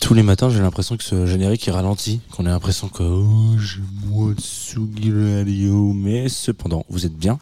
Tous 0.00 0.14
les 0.14 0.22
matins, 0.22 0.50
j'ai 0.50 0.60
l'impression 0.60 0.96
que 0.96 1.02
ce 1.02 1.26
générique 1.26 1.66
est 1.66 1.72
ralenti, 1.72 2.20
qu'on 2.30 2.46
a 2.46 2.50
l'impression 2.50 2.88
que 2.88 3.02
oh, 3.02 4.34
Radio, 5.08 5.92
mais 5.94 6.28
cependant, 6.28 6.84
vous 6.88 7.04
êtes 7.04 7.16
bien 7.16 7.40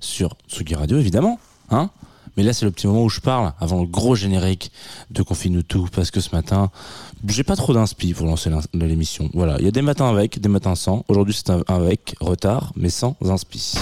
sur 0.00 0.36
Tsugi 0.48 0.74
Radio, 0.74 0.98
évidemment, 0.98 1.38
hein 1.70 1.90
Mais 2.36 2.42
là, 2.42 2.52
c'est 2.52 2.64
le 2.64 2.72
petit 2.72 2.88
moment 2.88 3.04
où 3.04 3.08
je 3.08 3.20
parle, 3.20 3.52
avant 3.60 3.80
le 3.80 3.86
gros 3.86 4.16
générique 4.16 4.72
de 5.12 5.22
Confine 5.22 5.62
tout, 5.62 5.86
parce 5.94 6.10
que 6.10 6.18
ce 6.18 6.34
matin, 6.34 6.72
j'ai 7.28 7.44
pas 7.44 7.54
trop 7.54 7.74
d'inspi 7.74 8.12
pour 8.12 8.26
lancer 8.26 8.50
l'émission. 8.74 9.30
Voilà, 9.34 9.56
il 9.60 9.64
y 9.64 9.68
a 9.68 9.72
des 9.72 9.82
matins 9.82 10.08
avec, 10.08 10.40
des 10.40 10.48
matins 10.48 10.74
sans. 10.74 11.04
Aujourd'hui, 11.06 11.34
c'est 11.34 11.50
un 11.50 11.62
avec, 11.68 12.16
retard, 12.20 12.72
mais 12.74 12.90
sans 12.90 13.16
inspi. 13.20 13.74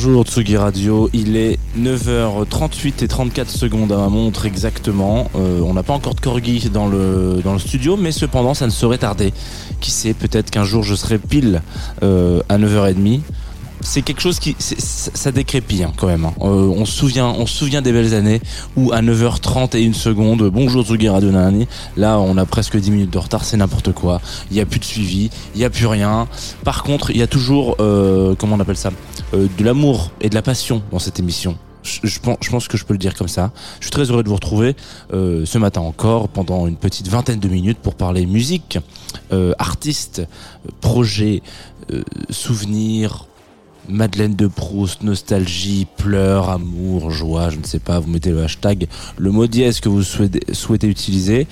Bonjour 0.00 0.22
Tsugi 0.22 0.56
Radio, 0.56 1.10
il 1.12 1.36
est 1.36 1.58
9h38 1.76 3.02
et 3.02 3.08
34 3.08 3.50
secondes 3.50 3.90
à 3.90 3.96
ma 3.96 4.08
montre 4.08 4.46
exactement. 4.46 5.28
Euh, 5.34 5.60
on 5.60 5.74
n'a 5.74 5.82
pas 5.82 5.92
encore 5.92 6.14
de 6.14 6.20
corgi 6.20 6.70
dans 6.70 6.86
le, 6.86 7.40
dans 7.42 7.52
le 7.52 7.58
studio, 7.58 7.96
mais 7.96 8.12
cependant 8.12 8.54
ça 8.54 8.66
ne 8.66 8.70
saurait 8.70 8.98
tarder. 8.98 9.32
Qui 9.80 9.90
sait, 9.90 10.14
peut-être 10.14 10.52
qu'un 10.52 10.62
jour 10.62 10.84
je 10.84 10.94
serai 10.94 11.18
pile 11.18 11.62
euh, 12.04 12.40
à 12.48 12.58
9h30. 12.58 13.22
C'est 13.80 14.02
quelque 14.02 14.20
chose 14.20 14.38
qui, 14.38 14.56
ça 14.58 15.30
décrépit 15.32 15.82
hein, 15.84 15.92
quand 15.96 16.08
même. 16.08 16.24
hein. 16.24 16.34
Euh, 16.40 16.66
on 16.76 16.84
se 16.84 16.92
souvient, 16.92 17.28
on 17.28 17.46
souvient 17.46 17.80
des 17.80 17.92
belles 17.92 18.12
années 18.12 18.40
où 18.76 18.92
à 18.92 19.00
9h30 19.00 19.76
et 19.76 19.82
une 19.82 19.94
seconde, 19.94 20.42
bonjour 20.50 20.84
Tsugi 20.84 21.08
Radio 21.08 21.30
Nanani. 21.30 21.68
Là, 21.96 22.18
on 22.18 22.36
a 22.36 22.44
presque 22.44 22.76
10 22.76 22.90
minutes 22.90 23.10
de 23.10 23.18
retard, 23.18 23.44
c'est 23.44 23.56
n'importe 23.56 23.92
quoi. 23.92 24.20
Il 24.50 24.54
n'y 24.54 24.60
a 24.60 24.66
plus 24.66 24.80
de 24.80 24.84
suivi, 24.84 25.30
il 25.54 25.58
n'y 25.58 25.64
a 25.64 25.70
plus 25.70 25.86
rien. 25.86 26.26
Par 26.64 26.82
contre, 26.82 27.10
il 27.10 27.18
y 27.18 27.22
a 27.22 27.26
toujours, 27.28 27.76
euh, 27.80 28.34
comment 28.36 28.56
on 28.56 28.60
appelle 28.60 28.76
ça, 28.76 28.90
euh, 29.32 29.46
de 29.56 29.64
l'amour 29.64 30.10
et 30.20 30.28
de 30.28 30.34
la 30.34 30.42
passion 30.42 30.82
dans 30.90 30.98
cette 30.98 31.18
émission. 31.20 31.56
Je, 31.84 32.18
pense, 32.18 32.68
que 32.68 32.76
je 32.76 32.84
peux 32.84 32.92
le 32.92 32.98
dire 32.98 33.14
comme 33.14 33.28
ça. 33.28 33.52
Je 33.78 33.86
suis 33.86 33.90
très 33.92 34.10
heureux 34.10 34.22
de 34.22 34.28
vous 34.28 34.34
retrouver 34.34 34.76
euh, 35.14 35.46
ce 35.46 35.56
matin 35.56 35.80
encore 35.80 36.28
pendant 36.28 36.66
une 36.66 36.76
petite 36.76 37.08
vingtaine 37.08 37.38
de 37.40 37.48
minutes 37.48 37.78
pour 37.78 37.94
parler 37.94 38.26
musique, 38.26 38.78
euh, 39.32 39.54
artistes, 39.58 40.22
projets, 40.82 41.40
souvenirs, 42.28 43.27
Madeleine 43.88 44.34
de 44.34 44.46
Proust, 44.46 45.02
nostalgie, 45.02 45.86
pleurs, 45.96 46.50
amour, 46.50 47.10
joie, 47.10 47.50
je 47.50 47.58
ne 47.58 47.64
sais 47.64 47.78
pas, 47.78 47.98
vous 47.98 48.10
mettez 48.10 48.30
le 48.30 48.42
hashtag, 48.42 48.86
le 49.16 49.30
mot 49.30 49.46
dièse 49.46 49.80
que 49.80 49.88
vous 49.88 50.02
souhaitez, 50.02 50.86
utiliser. 50.86 51.46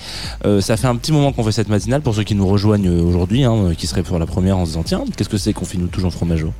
Euh, 0.45 0.61
ça 0.61 0.77
fait 0.77 0.87
un 0.87 0.95
petit 0.95 1.11
moment 1.11 1.31
qu'on 1.31 1.43
fait 1.43 1.51
cette 1.51 1.69
matinale, 1.69 2.01
pour 2.01 2.15
ceux 2.15 2.23
qui 2.23 2.35
nous 2.35 2.47
rejoignent 2.47 2.89
aujourd'hui, 2.89 3.43
hein, 3.43 3.53
euh, 3.53 3.73
qui 3.73 3.87
seraient 3.87 4.03
pour 4.03 4.19
la 4.19 4.25
première 4.25 4.57
en 4.57 4.65
se 4.65 4.71
disant, 4.71 4.83
tiens, 4.83 5.03
qu'est-ce 5.15 5.29
que 5.29 5.37
c'est 5.37 5.53
qu'on 5.53 5.65
fait 5.65 5.77
nous 5.77 5.87
toujours 5.87 6.13
fromageau? 6.13 6.53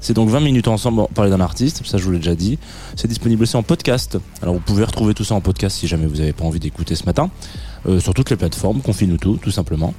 C'est 0.00 0.14
donc 0.14 0.28
20 0.28 0.40
minutes 0.40 0.66
ensemble 0.66 0.96
pour 0.98 1.08
parler 1.10 1.30
d'un 1.30 1.40
artiste, 1.40 1.86
ça 1.86 1.96
je 1.96 2.04
vous 2.04 2.10
l'ai 2.10 2.18
déjà 2.18 2.34
dit. 2.34 2.58
C'est 2.96 3.06
disponible 3.06 3.44
aussi 3.44 3.56
en 3.56 3.62
podcast. 3.62 4.18
Alors 4.42 4.54
vous 4.54 4.60
pouvez 4.60 4.82
retrouver 4.82 5.14
tout 5.14 5.22
ça 5.22 5.36
en 5.36 5.40
podcast 5.40 5.78
si 5.78 5.86
jamais 5.86 6.06
vous 6.06 6.16
n'avez 6.16 6.32
pas 6.32 6.44
envie 6.44 6.58
d'écouter 6.58 6.96
ce 6.96 7.04
matin, 7.04 7.30
euh, 7.86 8.00
sur 8.00 8.12
toutes 8.12 8.30
les 8.30 8.36
plateformes, 8.36 8.80
confine 8.80 9.16
tout, 9.16 9.36
tout 9.36 9.52
simplement. 9.52 9.94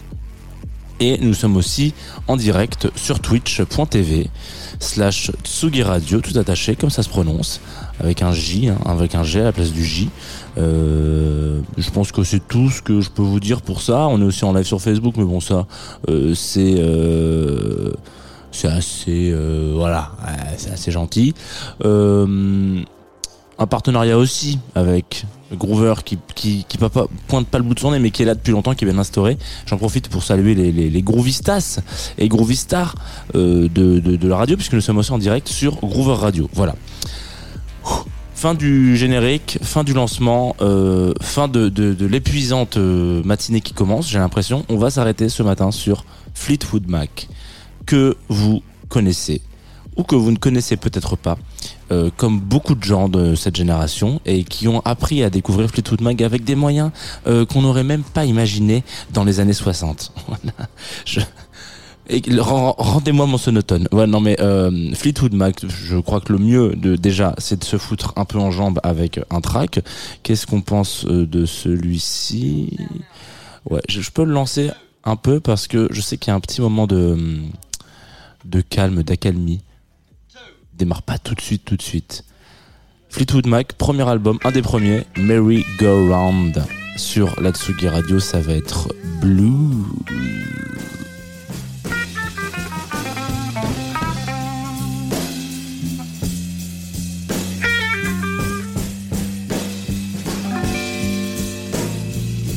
Et 1.04 1.18
nous 1.20 1.34
sommes 1.34 1.58
aussi 1.58 1.94
en 2.30 2.38
direct 2.38 2.88
sur 2.96 3.20
twitch.tv 3.20 4.30
slash 4.80 5.32
Tsugi 5.44 5.84
Radio, 5.84 6.22
tout 6.22 6.40
attaché 6.40 6.78
comme 6.78 6.90
ça 6.90 7.04
se 7.04 7.10
prononce, 7.10 7.60
avec 8.00 8.22
un 8.22 8.32
J, 8.32 8.70
hein, 8.70 8.78
avec 8.86 9.14
un 9.14 9.24
G 9.24 9.42
à 9.42 9.44
la 9.44 9.52
place 9.52 9.74
du 9.74 9.84
J. 9.84 10.08
Euh, 10.58 11.60
je 11.78 11.90
pense 11.90 12.14
que 12.14 12.24
c'est 12.24 12.48
tout 12.48 12.70
ce 12.70 12.82
que 12.82 13.02
je 13.02 13.10
peux 13.10 13.22
vous 13.22 13.42
dire 13.42 13.62
pour 13.62 13.82
ça. 13.82 14.08
On 14.08 14.22
est 14.22 14.24
aussi 14.24 14.46
en 14.46 14.54
live 14.54 14.64
sur 14.64 14.80
Facebook, 14.80 15.16
mais 15.18 15.26
bon 15.26 15.42
ça, 15.42 15.68
euh, 16.08 16.34
c'est 16.36 16.76
euh, 16.78 17.92
c'est 18.52 18.70
assez 18.70 19.36
voilà, 19.76 20.14
c'est 20.56 20.72
assez 20.72 20.92
gentil. 20.92 21.34
Un 23.60 23.68
partenariat 23.68 24.18
aussi 24.18 24.60
avec 24.76 25.26
Groover 25.52 25.96
qui 26.04 26.18
qui 26.36 26.66
pointe 27.28 27.48
pas 27.48 27.58
le 27.58 27.64
bout 27.64 27.76
de 27.76 27.80
son 27.80 27.92
nez 27.92 28.00
mais 28.00 28.12
qui 28.12 28.24
est 28.24 28.26
là 28.26 28.36
depuis 28.36 28.52
longtemps 28.52 28.74
qui 28.74 28.86
est 28.86 28.92
bien. 28.92 29.02
J'en 29.66 29.78
profite 29.78 30.10
pour 30.10 30.24
saluer 30.24 30.56
les 30.56 30.72
les, 30.72 31.02
Groovistas 31.02 31.80
et 32.18 32.28
Groovistar 32.28 32.96
euh, 33.36 33.68
de, 33.70 34.00
de 34.00 34.28
la 34.28 34.38
radio 34.38 34.56
puisque 34.56 34.74
nous 34.74 34.82
sommes 34.82 34.98
aussi 34.98 35.12
en 35.12 35.18
direct 35.18 35.48
sur 35.48 35.76
Groover 35.78 36.16
Radio. 36.16 36.50
Voilà. 36.54 36.76
Fin 38.34 38.56
du 38.56 38.98
générique, 38.98 39.60
fin 39.62 39.86
du 39.86 39.94
lancement, 39.94 40.56
euh, 40.60 41.14
fin 41.22 41.48
de, 41.48 41.70
de, 41.70 41.94
de 41.94 42.06
l'épuisante 42.06 42.76
euh, 42.76 43.22
matinée 43.24 43.62
qui 43.62 43.74
commence, 43.74 44.10
j'ai 44.10 44.20
l'impression. 44.20 44.66
On 44.68 44.78
va 44.78 44.90
s'arrêter 44.90 45.30
ce 45.30 45.44
matin 45.44 45.72
sur 45.72 46.04
Fleetwood 46.34 46.90
Mac, 46.90 47.30
que 47.86 48.18
vous 48.28 48.62
connaissez 48.90 49.42
ou 49.96 50.04
que 50.04 50.16
vous 50.16 50.32
ne 50.32 50.38
connaissez 50.38 50.76
peut-être 50.78 51.16
pas, 51.16 51.38
euh, 51.94 52.10
comme 52.18 52.40
beaucoup 52.40 52.76
de 52.76 52.84
gens 52.84 53.08
de 53.10 53.36
cette 53.36 53.56
génération, 53.56 54.20
et 54.26 54.44
qui 54.44 54.68
ont 54.68 54.82
appris 54.86 55.24
à 55.24 55.30
découvrir 55.30 55.70
Fleetwood 55.70 56.02
Mac 56.02 56.22
avec 56.22 56.44
des 56.44 56.56
moyens 56.56 56.92
euh, 57.28 57.46
qu'on 57.46 57.62
n'aurait 57.62 57.84
même 57.84 58.04
pas 58.04 58.26
imaginé 58.26 58.84
dans 59.14 59.24
les 59.24 59.40
années 59.40 59.54
60. 59.54 60.12
Voilà. 60.28 60.54
Je... 61.06 61.20
Et 62.10 62.20
le- 62.30 62.42
ren- 62.42 62.76
rendez-moi 62.78 63.26
mon 63.28 63.38
sonotone. 63.38 63.88
Non 63.94 64.20
mais 64.20 64.36
euh, 64.42 64.94
Fleetwood 64.94 65.34
Mac, 65.34 65.56
je 65.66 65.98
crois 65.98 66.20
que 66.20 66.34
le 66.34 66.40
mieux 66.40 66.76
déjà, 66.76 67.34
c'est 67.38 67.60
de 67.60 67.64
se 67.64 67.78
foutre 67.78 68.12
un 68.18 68.26
peu 68.26 68.38
en 68.40 68.52
jambe 68.52 68.80
avec 68.84 69.22
un 69.30 69.40
track. 69.40 69.80
Qu'est-ce 70.24 70.46
qu'on 70.46 70.60
pense 70.62 71.06
de 71.06 71.46
celui-ci? 71.46 72.76
Je 73.88 74.10
peux 74.12 74.26
le 74.26 74.34
lancer 74.34 74.70
un 75.06 75.16
peu 75.16 75.40
parce 75.40 75.68
que 75.68 75.88
je 75.92 76.02
sais 76.02 76.18
qu'il 76.18 76.32
y 76.32 76.34
a 76.34 76.36
un 76.36 76.42
petit 76.42 76.60
moment 76.62 76.88
de 76.88 77.18
de 78.46 78.60
calme, 78.62 79.04
d'accalmie. 79.04 79.62
Démarre 80.78 81.04
pas 81.04 81.18
tout 81.18 81.36
de 81.36 81.42
suite, 81.42 81.66
tout 81.66 81.78
de 81.78 81.82
suite. 81.82 82.24
Fleetwood 83.10 83.46
Mac, 83.46 83.74
premier 83.74 84.08
album, 84.08 84.40
un 84.44 84.52
des 84.52 84.64
premiers, 84.64 85.06
Merry 85.18 85.64
Go 85.80 86.08
Round. 86.10 86.64
Sur 86.98 87.40
la 87.42 87.52
Tsugi 87.52 87.88
Radio, 87.88 88.20
ça 88.20 88.40
va 88.40 88.54
être 88.54 88.94
Blue. 89.22 89.86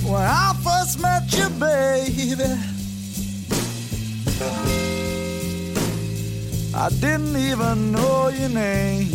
When 0.04 0.22
I 0.22 0.54
first 0.64 1.00
met 1.00 1.26
baby, 1.58 2.75
I 6.78 6.90
didn't 6.90 7.34
even 7.34 7.90
know 7.90 8.28
your 8.28 8.50
name. 8.50 9.06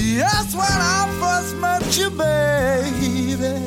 Yes, 0.00 0.54
when 0.54 0.66
I 0.66 1.06
first 1.20 1.54
met 1.58 1.98
you, 1.98 2.08
baby, 2.08 3.60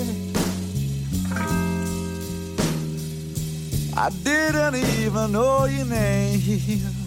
I 3.95 4.09
didn't 4.23 4.75
even 4.75 5.31
know 5.31 5.65
your 5.65 5.85
name. 5.85 6.98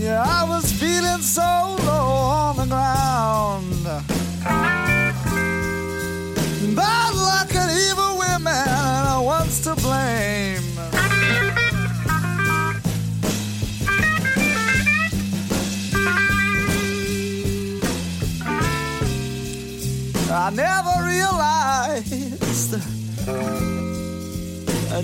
Yeah, 0.00 0.24
I 0.26 0.44
was 0.48 0.72
feeling 0.72 1.20
so 1.20 1.76
low 1.84 2.06
on 2.32 2.56
the 2.56 2.64
ground. 2.64 3.84
Bad 6.74 7.14
luck 7.14 7.54
and 7.54 7.70
evil 7.70 8.18
women, 8.18 8.46
I 8.46 9.20
was 9.22 9.60
to 9.60 9.74
blame. 9.76 10.64
I 20.32 20.50
never 20.54 21.04
realized 21.04 22.10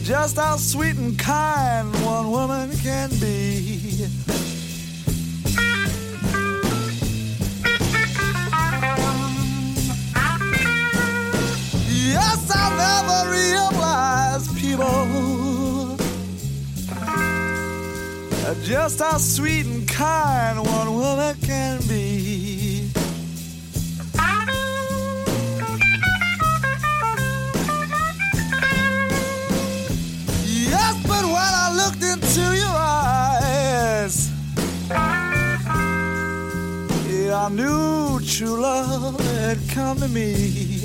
just 0.06 0.36
how 0.38 0.56
sweet 0.56 0.96
and 0.96 1.18
kind 1.18 1.92
one 2.02 2.30
woman 2.30 2.70
can 2.78 3.10
be. 3.20 4.35
Just 18.54 19.00
how 19.00 19.18
sweet 19.18 19.66
and 19.66 19.88
kind 19.88 20.64
one 20.64 20.94
woman 20.94 21.34
can 21.42 21.80
be. 21.88 22.88
Yes, 30.44 30.94
but 31.08 31.24
when 31.24 31.52
I 31.64 31.72
looked 31.74 32.02
into 32.04 32.56
your 32.56 32.76
eyes, 32.76 34.30
yeah, 37.08 37.46
I 37.46 37.48
knew 37.50 38.20
true 38.20 38.60
love 38.60 39.18
had 39.20 39.58
come 39.70 39.98
to 39.98 40.08
me. 40.08 40.75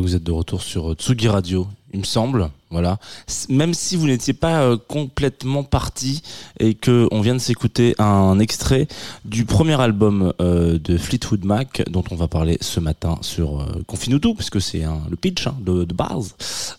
Vous 0.00 0.16
êtes 0.16 0.22
de 0.24 0.32
retour 0.32 0.62
sur 0.62 0.90
euh, 0.90 0.94
Tsugi 0.94 1.28
Radio, 1.28 1.66
il 1.92 2.00
me 2.00 2.04
semble. 2.04 2.50
Voilà. 2.70 2.98
Même 3.48 3.74
si 3.74 3.96
vous 3.96 4.06
n'étiez 4.06 4.32
pas 4.32 4.62
euh, 4.62 4.76
complètement 4.76 5.64
parti 5.64 6.22
et 6.60 6.74
que 6.74 7.08
on 7.10 7.20
vient 7.20 7.34
de 7.34 7.40
s'écouter 7.40 7.94
un 7.98 8.38
extrait 8.38 8.86
du 9.24 9.44
premier 9.44 9.80
album 9.80 10.32
euh, 10.40 10.78
de 10.78 10.96
Fleetwood 10.96 11.44
Mac 11.44 11.82
dont 11.90 12.04
on 12.12 12.14
va 12.16 12.28
parler 12.28 12.58
ce 12.60 12.78
matin 12.78 13.18
sur 13.22 13.60
euh, 13.60 13.82
Confine-nous 13.88 14.20
tout 14.20 14.34
parce 14.34 14.50
que 14.50 14.60
c'est 14.60 14.84
le 15.08 15.16
pitch 15.16 15.46
hein, 15.48 15.56
de, 15.60 15.82
de 15.84 15.92
base. 15.94 16.34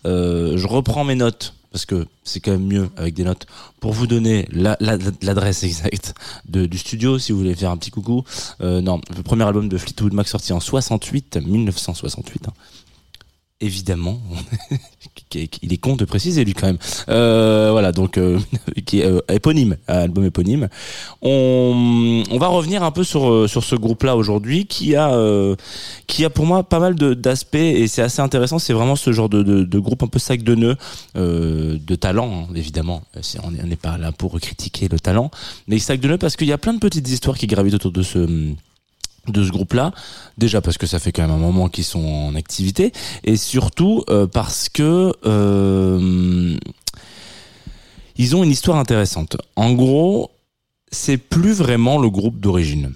Je 0.05 0.65
reprends 0.67 1.03
mes 1.03 1.15
notes 1.15 1.53
parce 1.73 1.85
que 1.85 2.05
c'est 2.25 2.39
quand 2.41 2.51
même 2.51 2.67
mieux 2.67 2.89
avec 2.97 3.13
des 3.13 3.23
notes 3.23 3.47
pour 3.79 3.91
vous 3.93 4.07
donner 4.07 4.45
la- 4.51 4.75
la- 4.81 4.97
l'adresse 5.21 5.63
exacte 5.63 6.13
du 6.45 6.77
studio 6.77 7.17
si 7.19 7.31
vous 7.33 7.37
voulez 7.39 7.55
faire 7.55 7.71
un 7.71 7.77
petit 7.77 7.91
coucou. 7.91 8.23
Non, 8.61 8.99
le 9.15 9.23
premier 9.23 9.43
album 9.43 9.67
de 9.69 9.77
Fleetwood 9.77 10.13
Mac 10.13 10.27
sorti 10.29 10.53
en 10.53 10.59
68, 10.61 11.37
1968. 11.45 12.47
hein. 12.47 12.53
Évidemment, 13.63 14.19
il 15.35 15.71
est 15.71 15.77
con 15.77 15.95
de 15.95 16.03
préciser 16.05 16.43
lui 16.43 16.53
quand 16.53 16.65
même. 16.65 16.79
Euh, 17.09 17.69
voilà, 17.71 17.91
donc 17.91 18.17
euh, 18.17 18.39
qui 18.87 19.01
est 19.01 19.05
euh, 19.05 19.21
éponyme, 19.29 19.77
album 19.87 20.25
éponyme. 20.25 20.67
On, 21.21 22.23
va 22.39 22.47
revenir 22.47 22.81
un 22.81 22.89
peu 22.89 23.03
sur 23.03 23.29
euh, 23.29 23.47
sur 23.47 23.63
ce 23.63 23.75
groupe-là 23.75 24.15
aujourd'hui, 24.15 24.65
qui 24.65 24.95
a 24.95 25.13
euh, 25.13 25.55
qui 26.07 26.25
a 26.25 26.31
pour 26.31 26.47
moi 26.47 26.63
pas 26.63 26.79
mal 26.79 26.95
d'aspects 26.95 27.53
et 27.53 27.87
c'est 27.87 28.01
assez 28.01 28.21
intéressant. 28.21 28.57
C'est 28.57 28.73
vraiment 28.73 28.95
ce 28.95 29.11
genre 29.11 29.29
de, 29.29 29.43
de, 29.43 29.79
groupe 29.79 30.01
un 30.01 30.07
peu 30.07 30.17
sac 30.17 30.41
de 30.41 30.55
nœuds, 30.55 30.77
de 31.15 31.95
talent 31.95 32.47
hein, 32.49 32.53
évidemment. 32.55 33.03
On 33.43 33.51
n'est 33.51 33.75
pas 33.75 33.99
là 33.99 34.11
pour 34.11 34.39
critiquer 34.39 34.87
le 34.91 34.99
talent, 34.99 35.29
mais 35.67 35.77
sac 35.77 35.99
de 35.99 36.07
nœuds 36.07 36.17
parce 36.17 36.35
qu'il 36.35 36.47
y 36.47 36.53
a 36.53 36.57
plein 36.57 36.73
de 36.73 36.79
petites 36.79 37.07
histoires 37.07 37.37
qui 37.37 37.45
gravitent 37.45 37.75
autour 37.75 37.91
de 37.91 38.01
ce 38.01 38.55
de 39.27 39.43
ce 39.43 39.51
groupe-là. 39.51 39.91
Déjà 40.37 40.61
parce 40.61 40.77
que 40.77 40.87
ça 40.87 40.99
fait 40.99 41.11
quand 41.11 41.21
même 41.21 41.31
un 41.31 41.37
moment 41.37 41.69
qu'ils 41.69 41.83
sont 41.83 42.03
en 42.03 42.35
activité, 42.35 42.91
et 43.23 43.37
surtout 43.37 44.03
euh, 44.09 44.27
parce 44.27 44.69
que 44.69 45.13
euh, 45.25 46.57
ils 48.17 48.35
ont 48.35 48.43
une 48.43 48.51
histoire 48.51 48.77
intéressante. 48.77 49.37
En 49.55 49.73
gros, 49.73 50.31
c'est 50.91 51.17
plus 51.17 51.53
vraiment 51.53 51.97
le 51.97 52.09
groupe 52.09 52.39
d'origine. 52.39 52.93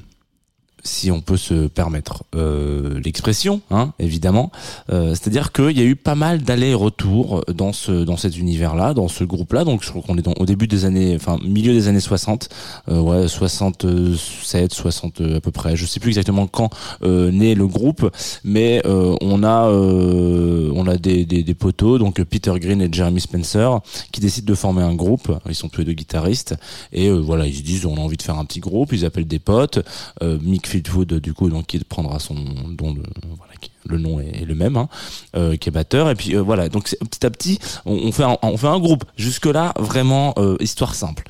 Si 0.85 1.11
on 1.11 1.19
peut 1.19 1.37
se 1.37 1.67
permettre 1.67 2.23
euh, 2.35 2.99
l'expression, 3.03 3.61
hein, 3.71 3.93
évidemment. 3.99 4.51
Euh, 4.91 5.09
C'est-à-dire 5.09 5.51
qu'il 5.51 5.77
y 5.77 5.81
a 5.81 5.85
eu 5.85 5.95
pas 5.95 6.15
mal 6.15 6.43
d'allers-retours 6.43 7.43
dans 7.53 7.73
ce 7.73 8.03
dans 8.03 8.17
cet 8.17 8.37
univers-là, 8.37 8.93
dans 8.93 9.07
ce 9.07 9.23
groupe-là. 9.23 9.63
Donc 9.63 9.83
je 9.83 9.89
crois 9.89 10.01
qu'on 10.01 10.17
est 10.17 10.21
dans, 10.21 10.33
au 10.39 10.45
début 10.45 10.67
des 10.67 10.85
années, 10.85 11.15
enfin 11.15 11.37
milieu 11.43 11.73
des 11.73 11.87
années 11.87 11.99
60, 11.99 12.49
euh, 12.89 12.99
ouais 12.99 13.27
67, 13.27 14.73
60 14.73 15.21
euh, 15.21 15.37
à 15.37 15.41
peu 15.41 15.51
près. 15.51 15.75
Je 15.75 15.85
sais 15.85 15.99
plus 15.99 16.09
exactement 16.09 16.47
quand 16.47 16.69
euh, 17.03 17.31
naît 17.31 17.55
le 17.55 17.67
groupe, 17.67 18.09
mais 18.43 18.81
euh, 18.85 19.15
on 19.21 19.43
a 19.43 19.65
on 19.65 20.87
a 20.87 20.97
des, 20.97 21.25
des, 21.25 21.43
des 21.43 21.53
poteaux, 21.53 21.97
donc 21.97 22.21
Peter 22.23 22.53
Green 22.57 22.81
et 22.81 22.89
Jeremy 22.91 23.19
Spencer, 23.19 23.79
qui 24.11 24.21
décident 24.21 24.47
de 24.47 24.55
former 24.55 24.83
un 24.83 24.93
groupe. 24.93 25.31
Ils 25.49 25.55
sont 25.55 25.69
tous 25.69 25.81
les 25.81 25.85
deux 25.85 25.93
guitaristes 25.93 26.55
et 26.93 27.09
voilà, 27.09 27.47
ils 27.47 27.55
se 27.55 27.61
disent 27.61 27.85
on 27.85 27.95
a 27.95 27.99
envie 27.99 28.17
de 28.17 28.21
faire 28.21 28.37
un 28.37 28.45
petit 28.45 28.59
groupe. 28.59 28.93
Ils 28.93 29.05
appellent 29.05 29.27
des 29.27 29.39
potes. 29.39 29.79
Mick 30.21 30.67
Fleetwood, 30.75 31.13
du 31.15 31.33
coup, 31.33 31.49
donc 31.49 31.67
qui 31.67 31.79
prendra 31.79 32.19
son 32.19 32.35
don 32.35 32.93
de 32.93 33.01
voilà, 33.37 33.53
le 33.85 33.97
nom 33.97 34.19
est, 34.19 34.45
le 34.45 34.55
même, 34.55 34.77
hein, 34.77 34.89
euh, 35.35 35.55
qui 35.55 35.69
est 35.69 35.71
batteur. 35.71 36.09
Et 36.09 36.15
puis 36.15 36.35
euh, 36.35 36.41
voilà, 36.41 36.69
donc 36.69 36.89
petit 36.89 37.25
à 37.25 37.29
petit, 37.29 37.59
on, 37.85 38.11
fait 38.11 38.23
un, 38.23 38.37
on 38.41 38.57
fait 38.57 38.67
un 38.67 38.79
groupe. 38.79 39.05
Jusque 39.15 39.45
là, 39.45 39.73
vraiment 39.77 40.33
euh, 40.37 40.57
histoire 40.59 40.95
simple. 40.95 41.23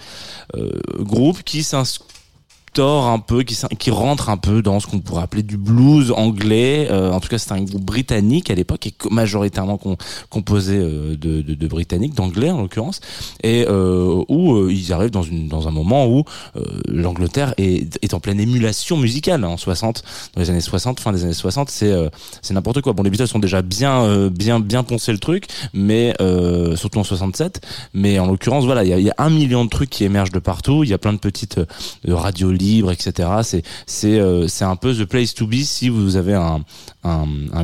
Euh, 0.56 0.72
groupe 1.00 1.44
qui 1.44 1.64
un 2.84 3.20
peu, 3.20 3.44
qui, 3.44 3.92
rentre 3.92 4.30
un 4.30 4.38
peu 4.38 4.62
dans 4.62 4.80
ce 4.80 4.88
qu'on 4.88 5.00
pourrait 5.00 5.24
appeler 5.24 5.44
du 5.44 5.58
blues 5.58 6.12
anglais. 6.12 6.88
Euh, 6.92 7.12
en 7.12 7.20
tout 7.20 7.30
cas, 7.30 7.38
c'est 7.38 7.52
un 7.52 7.62
groupe 7.62 7.84
britannique 7.84 8.50
à 8.50 8.56
l'époque 8.56 8.86
et 8.88 8.94
majoritairement 9.10 9.78
com- 9.78 9.96
composé 10.30 10.78
euh, 10.78 11.16
de, 11.16 11.42
de, 11.42 11.54
de 11.56 11.68
britanniques, 11.68 12.14
d'anglais 12.16 12.52
en 12.52 12.62
l'occurrence, 12.62 13.00
et 13.44 13.66
euh, 13.68 14.24
où 14.28 14.56
euh, 14.56 14.72
ils 14.74 14.92
arrivent 14.94 15.12
dans, 15.12 15.24
une, 15.24 15.48
dans 15.48 15.68
un 15.68 15.72
moment 15.72 16.08
où 16.08 16.24
euh, 16.58 16.62
l'Angleterre 16.88 17.54
est, 17.58 17.98
est 18.04 18.14
en 18.14 18.20
pleine 18.20 18.40
émulation 18.40 18.98
musicale. 18.98 19.44
hein, 19.44 19.50
En 19.50 19.58
60, 19.58 20.04
dans 20.36 20.42
les 20.42 20.50
années 20.50 20.62
60, 20.62 21.00
fin 21.00 21.12
des 21.12 21.24
années 21.24 21.34
60, 21.34 21.70
c'est 21.70 21.94
c'est 22.42 22.54
n'importe 22.54 22.82
quoi. 22.82 22.94
Bon, 22.94 23.04
les 23.04 23.10
Beatles 23.10 23.28
sont 23.28 23.40
déjà 23.40 23.62
bien 23.62 24.28
bien 24.30 24.60
bien 24.60 24.84
poncé 24.84 25.12
le 25.12 25.18
truc, 25.20 25.48
mais 25.74 26.14
surtout 26.76 27.00
en 27.00 27.04
67. 27.04 27.62
Mais 27.94 28.20
en 28.20 28.28
l'occurrence, 28.28 28.66
voilà, 28.66 28.84
il 28.84 28.90
y 28.90 28.94
a, 28.94 29.00
y 29.00 29.10
a 29.10 29.16
un 29.18 29.30
million 29.30 29.64
de 29.66 29.70
trucs 29.70 29.90
qui 29.90 30.04
émergent 30.04 30.32
de 30.32 30.40
partout. 30.40 30.84
Il 30.84 30.90
y 30.90 30.94
a 30.94 30.98
plein 30.98 31.14
de 31.14 31.18
petites 31.20 31.60
radios 32.08 32.52
libres, 32.66 32.92
etc. 32.92 33.30
Euh, 34.04 34.48
c'est 34.48 34.66
un 34.66 34.76
peu 34.76 34.94
the 34.94 35.06
place 35.06 35.34
to 35.34 35.48
be 35.48 35.56
si 35.64 35.90
vous 35.90 36.16
avez 36.16 36.34
un, 36.34 36.64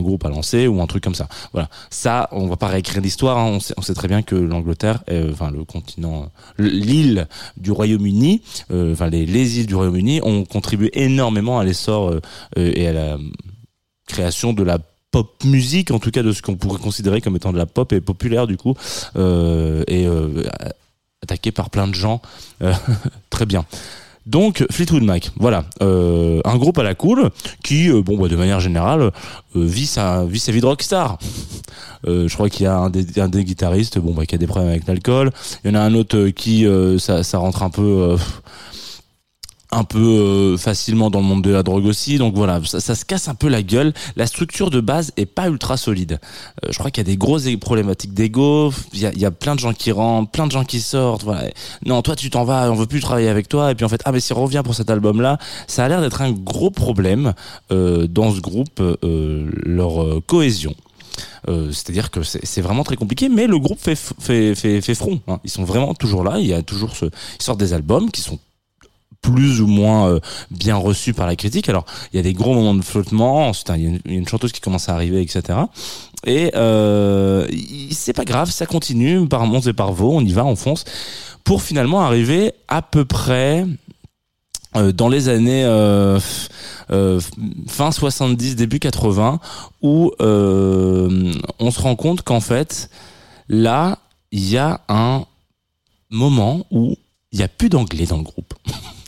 groupe 0.01 0.25
à 0.25 0.29
lancer 0.29 0.67
ou 0.67 0.81
un 0.81 0.87
truc 0.87 1.03
comme 1.03 1.15
ça. 1.15 1.27
Voilà, 1.53 1.69
ça, 1.89 2.29
on 2.31 2.47
va 2.47 2.57
pas 2.57 2.67
réécrire 2.67 3.01
l'histoire. 3.01 3.37
hein. 3.37 3.57
On, 3.77 3.81
sait, 3.81 3.93
très 3.93 4.07
bien 4.07 4.21
que 4.21 4.35
l'Angleterre, 4.35 5.03
euh, 5.09 5.31
enfin 5.31 5.51
le 5.51 5.63
continent, 5.63 6.29
euh, 6.59 6.69
l'île 6.69 7.27
du 7.57 7.71
Royaume-Uni, 7.71 8.41
enfin 8.71 9.09
les, 9.09 9.25
les 9.25 9.59
îles 9.59 9.67
du 9.67 9.75
Royaume-Uni 9.75 10.21
ont 10.23 10.45
contribué 10.45 10.91
énormément 10.93 11.59
à 11.59 11.63
l'essor 11.63 12.13
et 12.55 12.87
à 12.87 12.93
la 12.93 13.17
création 14.07 14.53
de 14.53 14.63
la 14.63 14.79
pop 15.11 15.43
musique, 15.43 15.91
en 15.91 15.99
tout 15.99 16.11
cas 16.11 16.23
de 16.23 16.31
ce 16.31 16.41
qu'on 16.41 16.55
pourrait 16.55 16.79
considérer 16.79 17.21
comme 17.21 17.35
étant 17.35 17.51
de 17.51 17.57
la 17.57 17.65
pop 17.65 17.91
et 17.93 18.01
populaire 18.01 18.47
du 18.47 18.57
coup, 18.57 18.75
et 19.15 19.19
euh, 19.19 20.43
attaqué 21.21 21.51
par 21.51 21.69
plein 21.69 21.87
de 21.87 21.95
gens. 21.95 22.21
Très 23.29 23.45
bien. 23.45 23.65
Donc 24.27 24.65
Fleetwood 24.69 25.03
Mac, 25.03 25.31
voilà, 25.37 25.65
euh, 25.81 26.41
un 26.45 26.57
groupe 26.57 26.77
à 26.77 26.83
la 26.83 26.93
cool 26.93 27.31
qui, 27.63 27.89
euh, 27.89 28.01
bon, 28.03 28.17
bah, 28.17 28.27
de 28.27 28.35
manière 28.35 28.59
générale, 28.59 29.11
euh, 29.55 29.65
vit 29.65 29.87
sa 29.87 30.25
vit 30.25 30.39
sa 30.39 30.51
vie 30.51 30.61
de 30.61 30.65
rockstar. 30.67 31.17
Euh, 32.07 32.27
je 32.27 32.33
crois 32.33 32.49
qu'il 32.49 32.65
y 32.65 32.67
a 32.67 32.77
un 32.77 32.89
des, 32.89 33.19
un 33.19 33.27
des 33.27 33.43
guitaristes, 33.43 33.97
bon, 33.97 34.13
bah, 34.13 34.25
qui 34.25 34.35
a 34.35 34.37
des 34.37 34.47
problèmes 34.47 34.69
avec 34.69 34.87
l'alcool. 34.87 35.31
Il 35.63 35.71
y 35.71 35.73
en 35.75 35.79
a 35.79 35.81
un 35.83 35.93
autre 35.95 36.27
qui, 36.29 36.67
euh, 36.67 36.99
ça, 36.99 37.23
ça 37.23 37.39
rentre 37.39 37.63
un 37.63 37.69
peu. 37.71 38.15
Un 39.71 39.83
peu 39.83 39.99
euh, 39.99 40.57
facilement 40.57 41.09
dans 41.09 41.19
le 41.19 41.25
monde 41.25 41.43
de 41.43 41.51
la 41.51 41.63
drogue 41.63 41.85
aussi. 41.85 42.17
Donc 42.17 42.35
voilà 42.35 42.61
ça, 42.63 42.95
se 42.95 43.05
casse 43.05 43.27
un 43.27 43.35
peu 43.35 43.47
la 43.47 43.63
gueule. 43.63 43.93
La 44.15 44.27
structure 44.27 44.69
de 44.69 44.81
base 44.81 45.11
est 45.17 45.25
pas 45.25 45.47
ultra 45.47 45.77
solide. 45.77 46.19
Euh, 46.63 46.69
je 46.71 46.77
crois 46.77 46.91
qu'il 46.91 47.01
y 47.05 47.07
a 47.07 47.11
des 47.11 47.17
grosses 47.17 47.47
problématiques 47.59 48.13
d'ego. 48.13 48.73
Il 48.93 48.99
y 48.99 49.25
a, 49.25 49.31
plein 49.31 49.55
de 49.55 49.59
gens 49.59 49.73
qui 49.73 49.91
rentrent 49.91 50.29
plein 50.29 50.45
de 50.45 50.51
gens 50.51 50.65
qui 50.65 50.81
sortent. 50.81 51.23
Voilà. 51.23 51.49
Non 51.85 52.01
toi 52.01 52.15
tu 52.15 52.29
t'en 52.29 52.43
vas 52.43 52.69
on 52.69 52.75
veut 52.75 52.85
plus 52.85 52.99
travailler 52.99 53.29
avec 53.29 53.47
toi. 53.47 53.71
Et 53.71 53.75
puis 53.75 53.85
en 53.85 53.89
fait 53.89 54.01
ah 54.05 54.11
mais 54.11 54.19
si 54.19 54.33
revient 54.33 54.61
pour 54.63 54.75
cet 54.75 54.89
album 54.89 55.21
là 55.21 55.37
ça 55.67 55.85
a 55.85 55.87
l'air 55.87 56.01
d'être 56.01 56.21
un 56.21 56.31
gros 56.31 56.71
problème 56.71 57.33
euh, 57.71 58.07
dans 58.07 58.33
ce 58.33 58.41
groupe 58.41 58.81
leur 59.01 60.21
cohésion. 60.25 60.75
C'est-à-dire 61.47 62.11
que 62.11 62.21
c'est 62.23 62.61
vraiment 62.61 62.83
très 62.83 62.95
compliqué, 62.95 63.27
mais 63.27 63.47
le 63.47 63.57
groupe 63.57 63.79
fait, 63.79 63.95
fait, 63.95 64.55
fait 64.55 64.95
front. 64.95 65.19
hein. 65.27 65.39
Ils 65.43 65.49
sont 65.49 65.63
vraiment 65.63 65.93
toujours 65.93 66.23
là. 66.23 66.37
Il 66.39 66.45
y 66.45 66.53
a 66.53 66.61
toujours 66.61 66.95
ce, 66.95 67.05
ils 67.05 67.43
sortent 67.43 67.59
des 67.59 67.73
albums 67.73 68.11
qui 68.11 68.21
sont 68.21 68.39
plus 69.21 69.61
ou 69.61 69.67
moins 69.67 70.09
euh, 70.09 70.19
bien 70.49 70.75
reçus 70.75 71.13
par 71.13 71.27
la 71.27 71.35
critique. 71.35 71.69
Alors, 71.69 71.85
il 72.11 72.17
y 72.17 72.19
a 72.19 72.23
des 72.23 72.33
gros 72.33 72.53
moments 72.53 72.73
de 72.73 72.81
flottement. 72.81 73.47
Ensuite, 73.47 73.71
il 73.75 73.81
y 73.81 73.85
a 73.85 73.89
une, 73.89 73.99
il 74.05 74.11
y 74.11 74.15
a 74.15 74.17
une 74.17 74.27
chanteuse 74.27 74.51
qui 74.51 74.61
commence 74.61 74.89
à 74.89 74.93
arriver, 74.93 75.21
etc. 75.21 75.59
Et 76.25 76.51
euh, 76.55 77.47
c'est 77.91 78.13
pas 78.13 78.25
grave, 78.25 78.51
ça 78.51 78.65
continue 78.65 79.27
par 79.27 79.45
monts 79.45 79.61
et 79.61 79.73
par 79.73 79.91
vaux. 79.91 80.11
On 80.13 80.21
y 80.21 80.33
va, 80.33 80.45
on 80.45 80.55
fonce 80.55 80.85
pour 81.43 81.63
finalement 81.63 82.01
arriver 82.01 82.53
à 82.67 82.81
peu 82.81 83.05
près 83.05 83.65
euh, 84.75 84.91
dans 84.91 85.09
les 85.09 85.27
années 85.27 85.65
euh, 85.65 86.19
euh, 86.91 87.19
fin 87.67 87.91
70, 87.91 88.55
début 88.55 88.79
80, 88.79 89.39
où 89.81 90.11
euh, 90.21 91.33
on 91.59 91.71
se 91.71 91.81
rend 91.81 91.95
compte 91.95 92.21
qu'en 92.21 92.39
fait, 92.39 92.89
là, 93.49 93.99
il 94.31 94.47
y 94.47 94.57
a 94.57 94.81
un 94.87 95.25
moment 96.09 96.65
où 96.71 96.95
il 97.31 97.39
n'y 97.39 97.43
a 97.43 97.47
plus 97.47 97.69
d'anglais 97.69 98.05
dans 98.05 98.17
le 98.17 98.23
groupe. 98.23 98.53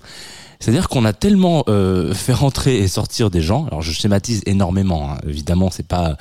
C'est-à-dire 0.63 0.87
qu'on 0.87 1.03
a 1.03 1.11
tellement 1.11 1.65
euh, 1.67 2.13
fait 2.13 2.31
rentrer 2.31 2.77
et 2.77 2.87
sortir 2.87 3.29
des 3.29 3.41
gens. 3.41 3.65
Alors 3.65 3.81
je 3.81 3.91
schématise 3.91 4.43
énormément. 4.45 5.11
hein. 5.11 5.17
Évidemment, 5.27 5.69
c'est 5.69 5.85
pas, 5.85 6.15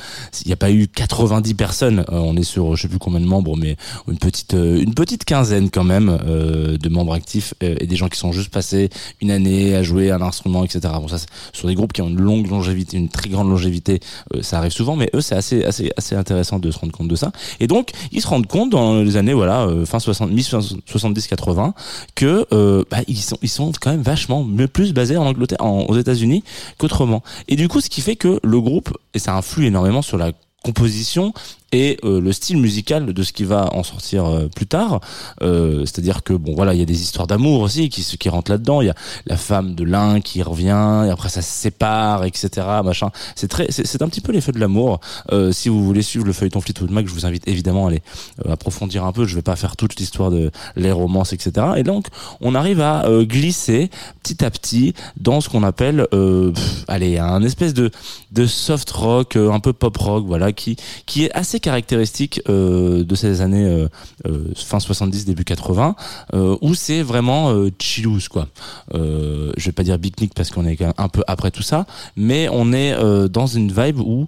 il 0.45 0.49
n'y 0.49 0.53
a 0.53 0.57
pas 0.57 0.73
eu 0.73 0.89
90 0.89 1.55
personnes. 1.55 2.01
Euh, 2.01 2.19
on 2.19 2.37
est 2.37 2.43
sur, 2.43 2.75
je 2.75 2.83
sais 2.83 2.89
plus 2.89 2.99
combien 2.99 3.21
de 3.21 3.25
membres, 3.25 3.57
mais 3.57 3.77
une 4.09 4.19
petite, 4.19 4.55
euh, 4.55 4.83
une 4.83 4.95
petite 4.95 5.25
quinzaine 5.25 5.71
quand 5.71 5.85
même 5.85 6.19
euh, 6.27 6.77
de 6.77 6.89
membres 6.89 7.13
actifs 7.15 7.55
et 7.61 7.87
des 7.87 7.95
gens 7.95 8.09
qui 8.09 8.19
sont 8.19 8.33
juste 8.33 8.51
passés 8.51 8.91
une 9.21 9.31
année 9.31 9.77
à 9.77 9.85
jouer 9.85 10.11
un 10.11 10.21
instrument, 10.21 10.65
etc. 10.65 10.93
Bon, 11.01 11.07
ça, 11.07 11.19
sur 11.53 11.69
des 11.69 11.77
groupes 11.77 11.93
qui 11.93 12.03
ont 12.03 12.09
une 12.09 12.21
longue 12.21 12.51
longévité, 12.51 12.97
une 12.97 13.11
très 13.11 13.29
grande 13.29 13.49
longévité, 13.49 14.01
ça 14.41 14.59
arrive 14.59 14.73
souvent. 14.73 14.97
Mais 14.97 15.09
eux, 15.15 15.21
c'est 15.21 15.37
assez, 15.37 15.65
assez, 15.65 15.93
assez 15.97 16.17
intéressant 16.17 16.59
de 16.59 16.69
se 16.73 16.81
rendre 16.81 16.93
compte 16.93 17.07
de 17.07 17.15
ça. 17.15 17.31
Et 17.61 17.69
donc, 17.69 17.91
ils 18.11 18.21
se 18.21 18.27
rendent 18.27 18.49
compte 18.49 18.71
dans 18.71 19.03
les 19.03 19.17
années, 19.17 19.35
voilà, 19.35 19.69
fin 19.87 20.01
60, 20.01 20.33
70-80, 20.33 21.75
que 22.17 22.45
euh, 22.53 22.83
bah, 22.91 22.99
ils 23.07 23.21
sont, 23.21 23.39
ils 23.41 23.49
sont 23.49 23.71
quand 23.81 23.93
même 23.93 24.03
vachement 24.03 24.32
mieux 24.41 24.69
plus 24.69 24.93
basés 24.93 25.17
en 25.17 25.27
Angleterre, 25.27 25.59
en- 25.61 25.83
aux 25.85 25.97
États-Unis 25.99 26.43
qu'autrement. 26.79 27.23
Et 27.49 27.57
du 27.57 27.69
coup, 27.69 27.81
ce 27.81 27.91
qui 27.91 28.01
fait 28.01 28.17
que 28.17 28.41
le 28.43 28.61
groupe, 28.61 28.97
et 29.15 29.19
ça 29.19 29.37
influe 29.37 29.67
énormément 29.67 30.03
sur 30.03 30.17
la 30.19 30.33
composition 30.65 31.33
et 31.73 31.99
euh, 32.05 32.21
le 32.21 32.33
style 32.33 32.59
musical 32.59 33.13
de 33.13 33.23
ce 33.23 33.33
qui 33.33 33.45
va 33.45 33.73
en 33.73 33.83
sortir 33.83 34.27
euh, 34.27 34.49
plus 34.49 34.67
tard. 34.67 35.01
Euh, 35.43 35.81
C'est-à-dire 35.81 36.23
que 36.23 36.35
bon 36.35 36.55
voilà, 36.55 36.75
il 36.75 36.79
y 36.79 36.83
a 36.83 36.87
des 36.87 37.03
histoires 37.03 37.27
d'amour 37.27 37.61
aussi 37.61 37.89
qui 37.89 38.03
qui 38.19 38.29
rentrent 38.29 38.51
là-dedans. 38.51 38.83
Il 38.83 38.87
y 38.87 38.91
a 38.91 38.95
la 39.27 39.37
femme 39.37 39.75
de 39.75 39.85
l'un 39.85 40.21
qui 40.21 40.43
revient 40.43 41.05
et 41.07 41.11
après 41.11 41.29
ça 41.29 41.43
se 41.43 41.51
sépare, 41.51 42.25
etc. 42.25 42.67
Machin. 42.85 43.11
C'est 43.35 43.49
très, 43.49 43.67
c'est 43.71 44.03
un 44.03 44.09
petit 44.09 44.21
peu 44.21 44.33
l'effet 44.33 44.53
de 44.53 44.59
l'amour. 44.59 45.01
Euh, 45.33 45.53
si 45.53 45.69
vous 45.69 45.83
voulez 45.85 46.03
suivre 46.03 46.27
le 46.27 46.33
feuilleton 46.33 46.61
Fleetwood 46.61 46.91
Mac, 46.91 47.07
je 47.07 47.13
vous 47.13 47.27
invite 47.27 47.49
évidemment 47.49 47.87
à 47.87 47.91
aller 47.91 48.03
euh, 48.45 48.53
approfondir 48.53 49.05
un 49.05 49.13
peu. 49.13 49.27
Je 49.27 49.35
vais 49.35 49.43
pas 49.43 49.57
faire 49.57 49.77
toute 49.77 49.97
l'histoire 49.97 50.31
de 50.31 50.51
les 50.77 50.93
romances, 50.93 51.33
etc. 51.33 51.67
Et 51.77 51.83
donc 51.83 52.07
on 52.41 52.55
arrive 52.55 52.81
à 52.81 53.07
euh, 53.07 53.25
glisser 53.25 53.91
petit 54.23 54.45
à 54.45 54.51
petit 54.51 54.95
dans 55.19 55.41
ce 55.41 55.49
qu'on 55.49 55.63
appelle, 55.63 56.07
pff, 56.11 56.85
allez, 56.89 57.19
un 57.19 57.43
espèce 57.43 57.75
de 57.75 57.91
de 58.33 58.47
soft 58.47 58.91
rock, 58.91 59.37
un 59.37 59.61
peu 59.61 59.73
pop 59.73 59.97
rock, 59.97 60.25
voilà, 60.27 60.53
qui 60.53 60.77
qui 61.07 61.25
est 61.25 61.33
assez 61.33 61.61
caractéristique 61.63 62.43
euh, 62.49 63.05
de 63.05 63.15
ces 63.15 63.41
années 63.41 63.65
euh, 63.65 63.89
euh, 64.27 64.53
fin 64.55 64.79
70 64.81 65.25
début 65.25 65.45
80 65.45 65.97
euh, 66.35 66.57
où 66.61 66.75
c'est 66.75 67.03
vraiment 67.03 67.51
euh, 67.51 67.71
chillous 67.79 68.27
quoi. 68.31 68.49
Je 68.93 69.65
vais 69.65 69.73
pas 69.73 69.85
dire 69.85 69.99
picnic 69.99 70.35
parce 70.35 70.51
qu'on 70.51 70.67
est 70.67 70.79
un 70.83 71.09
peu 71.09 71.23
après 71.27 71.51
tout 71.51 71.63
ça, 71.63 71.87
mais 72.17 72.49
on 72.51 72.73
est 72.73 72.95
dans 73.29 73.47
une 73.47 73.73
vibe 73.73 74.01
où 74.01 74.27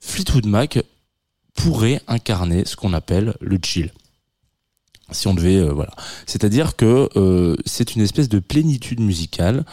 Fleetwood 0.00 0.46
Mac 0.46 0.78
pourrait 1.54 2.00
incarner 2.08 2.64
ce 2.64 2.76
qu'on 2.76 2.92
appelle 2.92 3.34
le 3.40 3.58
chill. 3.62 3.92
Si 5.12 5.28
on 5.28 5.34
devait 5.34 5.68
voilà, 5.68 5.92
c'est-à-dire 6.26 6.74
que 6.74 7.08
euh, 7.16 7.56
c'est 7.64 7.94
une 7.94 8.02
espèce 8.02 8.28
de 8.28 8.40
plénitude 8.40 9.00
musicale 9.00 9.64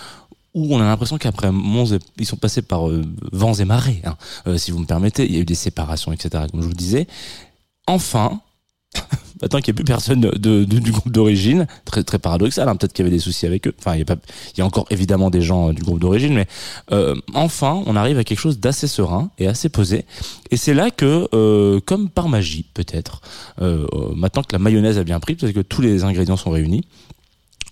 où 0.53 0.75
on 0.75 0.79
a 0.79 0.83
l'impression 0.83 1.17
qu'après 1.17 1.51
Mons, 1.51 1.97
ils 2.17 2.25
sont 2.25 2.37
passés 2.37 2.61
par 2.61 2.89
euh, 2.89 3.03
vents 3.31 3.53
et 3.53 3.65
marées, 3.65 4.01
hein, 4.05 4.15
euh, 4.47 4.57
si 4.57 4.71
vous 4.71 4.79
me 4.79 4.85
permettez. 4.85 5.25
Il 5.25 5.33
y 5.33 5.37
a 5.37 5.41
eu 5.41 5.45
des 5.45 5.55
séparations, 5.55 6.11
etc. 6.11 6.45
Comme 6.51 6.61
je 6.61 6.67
vous 6.67 6.73
disais. 6.73 7.07
Enfin, 7.87 8.39
maintenant 9.41 9.59
qu'il 9.59 9.73
n'y 9.73 9.77
a 9.77 9.79
plus 9.79 9.85
personne 9.85 10.21
du 10.21 10.91
groupe 10.91 11.11
d'origine, 11.11 11.65
très 11.85 12.03
très 12.03 12.19
paradoxal. 12.19 12.69
hein, 12.69 12.75
Peut-être 12.75 12.93
qu'il 12.93 13.03
y 13.03 13.07
avait 13.07 13.15
des 13.15 13.21
soucis 13.21 13.47
avec 13.47 13.67
eux. 13.67 13.73
Enfin, 13.79 13.95
il 13.95 14.07
y 14.07 14.11
a 14.11 14.15
y 14.57 14.61
a 14.61 14.65
encore 14.65 14.85
évidemment 14.91 15.31
des 15.31 15.41
gens 15.41 15.69
euh, 15.69 15.73
du 15.73 15.81
groupe 15.81 15.99
d'origine, 15.99 16.35
mais 16.35 16.47
enfin, 17.33 17.81
on 17.87 17.95
arrive 17.95 18.19
à 18.19 18.23
quelque 18.23 18.39
chose 18.39 18.59
d'assez 18.59 18.87
serein 18.87 19.31
et 19.39 19.47
assez 19.47 19.69
posé. 19.69 20.05
Et 20.51 20.57
c'est 20.57 20.75
là 20.75 20.91
que, 20.91 21.79
comme 21.79 22.09
par 22.09 22.29
magie, 22.29 22.65
peut-être, 22.75 23.21
maintenant 24.15 24.43
que 24.43 24.53
la 24.53 24.59
mayonnaise 24.59 24.99
a 24.99 25.03
bien 25.03 25.19
pris, 25.19 25.35
parce 25.35 25.51
que 25.51 25.61
tous 25.61 25.81
les 25.81 26.03
ingrédients 26.03 26.37
sont 26.37 26.51
réunis 26.51 26.85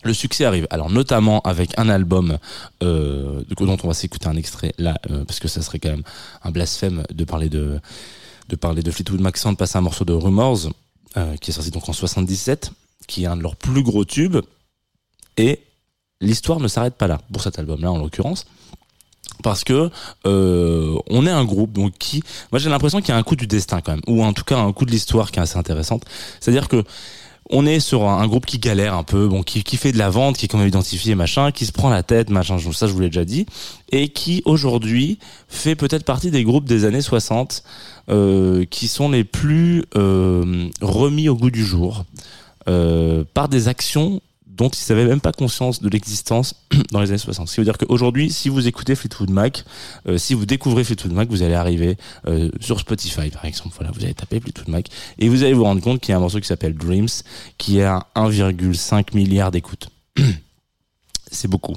le 0.04 0.14
succès 0.14 0.46
arrive. 0.46 0.68
Alors 0.70 0.90
notamment 0.90 1.42
avec 1.42 1.78
un 1.78 1.90
album 1.90 2.38
euh, 2.84 3.44
dont 3.50 3.78
on 3.84 3.88
va 3.88 3.94
s'écouter 3.94 4.28
un 4.28 4.36
extrait 4.36 4.74
là, 4.78 4.96
euh, 5.10 5.26
parce 5.26 5.40
que 5.40 5.48
ça 5.48 5.62
serait 5.62 5.80
quand 5.80 5.90
même 5.90 6.04
un 6.44 6.52
blasphème 6.52 7.04
de 7.14 7.24
parler 7.24 7.50
de 7.50 7.80
de 8.50 8.56
parler 8.56 8.84
de 8.84 8.92
Fleetwood 8.92 9.22
Mac 9.22 9.38
sans 9.38 9.54
de 9.54 9.58
passer 9.58 9.78
un 9.78 9.82
morceau 9.82 10.04
de 10.04 10.14
Rumors, 10.14 10.70
euh, 11.18 11.36
qui 11.38 11.52
est 11.52 11.54
sorti 11.54 11.72
donc 11.72 11.88
en 11.88 11.94
77, 11.94 12.72
qui 13.08 13.24
est 13.24 13.28
un 13.28 13.38
de 13.38 13.42
leurs 13.42 13.56
plus 13.56 13.82
gros 13.82 14.04
tubes. 14.04 14.38
Et 15.38 15.62
l'histoire 16.20 16.60
ne 16.60 16.68
s'arrête 16.68 16.96
pas 16.96 17.08
là 17.08 17.22
pour 17.32 17.42
cet 17.42 17.60
album-là 17.60 17.92
en 17.92 17.98
l'occurrence. 17.98 18.46
Parce 19.42 19.64
que 19.64 19.90
euh, 20.26 20.98
on 21.10 21.26
est 21.26 21.32
un 21.32 21.46
groupe 21.46 21.72
donc 21.72 21.94
qui, 21.98 22.22
moi 22.52 22.60
j'ai 22.60 22.70
l'impression 22.70 23.00
qu'il 23.00 23.10
y 23.10 23.12
a 23.14 23.18
un 23.18 23.24
coup 23.24 23.36
du 23.36 23.48
destin 23.48 23.82
quand 23.82 23.94
même, 23.94 24.02
ou 24.06 24.24
en 24.24 24.34
tout 24.34 24.44
cas 24.44 24.58
un 24.58 24.72
coup 24.74 24.86
de 24.86 24.92
l'histoire 24.92 25.32
qui 25.32 25.40
est 25.40 25.42
assez 25.42 25.58
intéressante. 25.58 26.04
C'est-à-dire 26.40 26.68
que 26.68 26.84
on 27.52 27.66
est 27.66 27.80
sur 27.80 28.08
un, 28.08 28.28
groupe 28.28 28.46
qui 28.46 28.60
galère 28.60 28.96
un 28.96 29.04
peu, 29.04 29.30
qui 29.46 29.78
fait 29.78 29.92
de 29.92 29.98
la 29.98 30.10
vente, 30.10 30.38
qui 30.38 30.46
est 30.46 30.48
quand 30.48 30.58
même 30.58 30.68
identifié, 30.68 31.16
machin, 31.16 31.52
qui 31.52 31.66
se 31.66 31.72
prend 31.72 31.90
la 31.90 32.04
tête, 32.04 32.30
machin, 32.30 32.58
ça 32.74 32.88
je 32.88 32.94
vous 32.94 33.00
l'ai 33.00 33.10
déjà 33.10 33.26
dit, 33.26 33.46
et 33.92 34.10
qui 34.10 34.42
aujourd'hui 34.46 35.20
fait 35.48 35.76
peut-être 35.76 36.06
partie 36.06 36.32
des 36.32 36.44
groupes 36.44 36.66
des 36.66 36.86
années 36.86 37.02
60 37.02 37.64
euh, 38.10 38.66
qui 38.66 38.88
sont 38.88 39.10
les 39.10 39.24
plus 39.24 39.84
euh, 39.96 40.70
remis 40.82 41.30
au 41.30 41.36
goût 41.36 41.52
du 41.52 41.64
jour 41.64 42.06
euh, 42.68 43.24
par 43.34 43.50
des 43.50 43.68
actions 43.68 44.22
dont 44.62 44.70
ils 44.70 44.94
n'avaient 44.94 45.08
même 45.08 45.22
pas 45.22 45.32
conscience 45.32 45.82
de 45.82 45.90
l'existence 45.90 46.54
dans 46.92 47.02
les 47.02 47.10
années 47.10 47.18
60. 47.18 47.48
Ce 47.48 47.56
qui 47.56 47.62
veut 47.62 47.66
dire 47.66 47.80
qu'aujourd'hui, 47.80 48.30
si 48.30 48.48
vous 48.48 48.68
écoutez 48.68 48.94
Fleetwood 48.94 49.32
Mac, 49.32 49.66
euh, 50.08 50.20
si 50.20 50.36
vous 50.36 50.46
découvrez 50.46 50.84
Fleetwood 50.84 51.14
Mac, 51.14 51.30
vous 51.30 51.42
allez 51.42 51.56
arriver 51.56 51.98
euh, 52.28 52.52
sur 52.60 52.80
Spotify, 52.80 53.32
par 53.32 53.46
exemple. 53.46 53.74
Voilà, 53.76 53.92
vous 53.92 54.04
allez 54.04 54.14
taper 54.14 54.40
Fleetwood 54.40 54.68
Mac 54.68 54.86
et 55.18 55.30
vous 55.30 55.42
allez 55.42 55.54
vous 55.54 55.64
rendre 55.64 55.82
compte 55.82 56.00
qu'il 56.00 56.12
y 56.12 56.14
a 56.14 56.18
un 56.18 56.20
morceau 56.20 56.40
qui 56.40 56.46
s'appelle 56.46 56.76
Dreams, 56.76 57.08
qui 57.58 57.82
a 57.82 58.06
1,5 58.16 59.16
milliard 59.16 59.50
d'écoutes. 59.50 59.90
C'est 61.32 61.48
beaucoup 61.48 61.76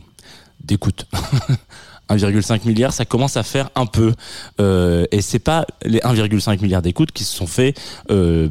d'écoutes. 0.62 1.06
1,5 2.10 2.66
milliard, 2.66 2.92
ça 2.92 3.06
commence 3.06 3.38
à 3.38 3.42
faire 3.42 3.70
un 3.76 3.86
peu. 3.86 4.12
Euh, 4.60 5.06
et 5.10 5.22
c'est 5.22 5.38
pas 5.38 5.66
les 5.84 6.00
1,5 6.00 6.60
milliard 6.60 6.82
d'écoutes 6.82 7.12
qui 7.12 7.24
se 7.24 7.34
sont 7.34 7.46
faits 7.46 7.80
euh, 8.10 8.50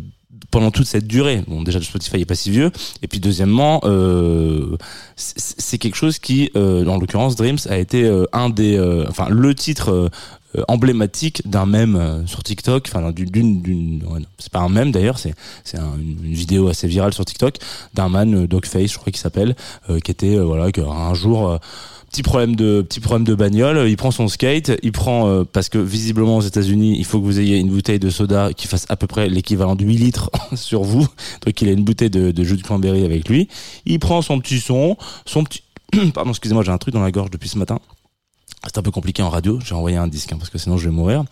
pendant 0.52 0.72
toute 0.72 0.88
cette 0.88 1.08
durée. 1.08 1.44
Bon, 1.48 1.64
déjà, 1.64 1.82
Spotify 1.82 2.18
est 2.22 2.26
pas 2.26 2.36
si 2.36 2.52
vieux. 2.52 2.72
Et 3.02 3.08
puis, 3.08 3.20
deuxièmement, 3.20 3.82
euh, 3.84 4.78
c'est 5.16 5.78
quelque 5.78 5.96
chose 5.96 6.20
qui, 6.20 6.52
euh, 6.56 6.86
en 6.86 6.98
l'occurrence, 6.98 7.36
Dreams 7.36 7.58
a 7.70 7.78
été 7.78 8.04
euh, 8.04 8.26
un 8.34 8.50
des, 8.50 8.78
euh, 8.78 9.06
enfin, 9.10 9.28
le 9.30 9.54
titre 9.56 9.90
euh, 9.92 10.10
emblématique 10.68 11.42
d'un 11.50 11.66
mème 11.66 12.24
sur 12.28 12.44
TikTok. 12.44 12.86
Enfin, 12.88 13.12
d'une, 13.12 13.62
d'une, 13.62 14.04
c'est 14.38 14.52
pas 14.52 14.60
un 14.60 14.70
mème 14.70 14.92
d'ailleurs, 14.92 15.18
c'est 15.18 15.34
c'est 15.64 15.80
un- 15.80 15.96
une, 15.98 16.32
vidéo 16.34 16.68
assez 16.68 16.88
virale 16.88 17.14
sur 17.14 17.26
TikTok 17.26 17.56
d'un 17.96 18.10
man 18.10 18.46
Dogface, 18.46 18.92
je 18.92 18.98
crois 19.00 19.12
qu'il 19.12 19.20
s'appelle, 19.22 19.56
euh, 19.90 20.00
qui 20.00 20.12
était 20.12 20.38
voilà, 20.38 20.72
que 20.72 20.82
un 20.82 21.14
jour. 21.16 21.50
euh, 21.50 21.58
Petit 22.14 22.22
problème 22.22 22.56
de 23.26 23.34
bagnole, 23.34 23.90
il 23.90 23.98
prend 23.98 24.12
son 24.12 24.28
skate, 24.28 24.72
il 24.84 24.92
prend 24.92 25.28
euh, 25.28 25.44
parce 25.44 25.68
que 25.68 25.80
visiblement 25.80 26.38
aux 26.38 26.42
États-Unis, 26.42 26.96
il 26.98 27.06
faut 27.06 27.20
que 27.20 27.26
vous 27.26 27.40
ayez 27.40 27.58
une 27.58 27.70
bouteille 27.70 27.98
de 27.98 28.12
soda 28.12 28.54
qui 28.54 28.68
fasse 28.68 28.86
à 28.90 28.96
peu 28.96 29.08
près 29.08 29.30
l'équivalent 29.30 29.76
de 29.76 29.84
8 29.84 29.98
litres 29.98 30.30
sur 30.56 30.84
vous. 30.84 31.08
Donc 31.46 31.60
il 31.62 31.70
a 31.70 31.72
une 31.72 31.84
bouteille 31.84 32.12
de, 32.12 32.30
de 32.30 32.44
jus 32.44 32.58
de 32.58 32.62
cranberry 32.62 33.04
avec 33.04 33.28
lui. 33.28 33.48
Il 33.88 33.98
prend 33.98 34.22
son 34.22 34.40
petit 34.40 34.60
son, 34.60 34.96
son 35.26 35.44
petit 35.44 35.64
pardon, 36.14 36.30
excusez-moi, 36.30 36.64
j'ai 36.64 36.72
un 36.72 36.78
truc 36.78 36.94
dans 36.94 37.02
la 37.02 37.12
gorge 37.12 37.32
depuis 37.32 37.50
ce 37.50 37.58
matin. 37.58 37.80
C'est 38.66 38.78
un 38.78 38.84
peu 38.84 38.92
compliqué 38.92 39.22
en 39.24 39.30
radio, 39.30 39.60
j'ai 39.66 39.76
envoyé 39.76 39.98
un 39.98 40.08
disque 40.08 40.32
hein, 40.32 40.38
parce 40.38 40.50
que 40.50 40.58
sinon 40.58 40.78
je 40.78 40.86
vais 40.86 40.96
mourir. 40.96 41.24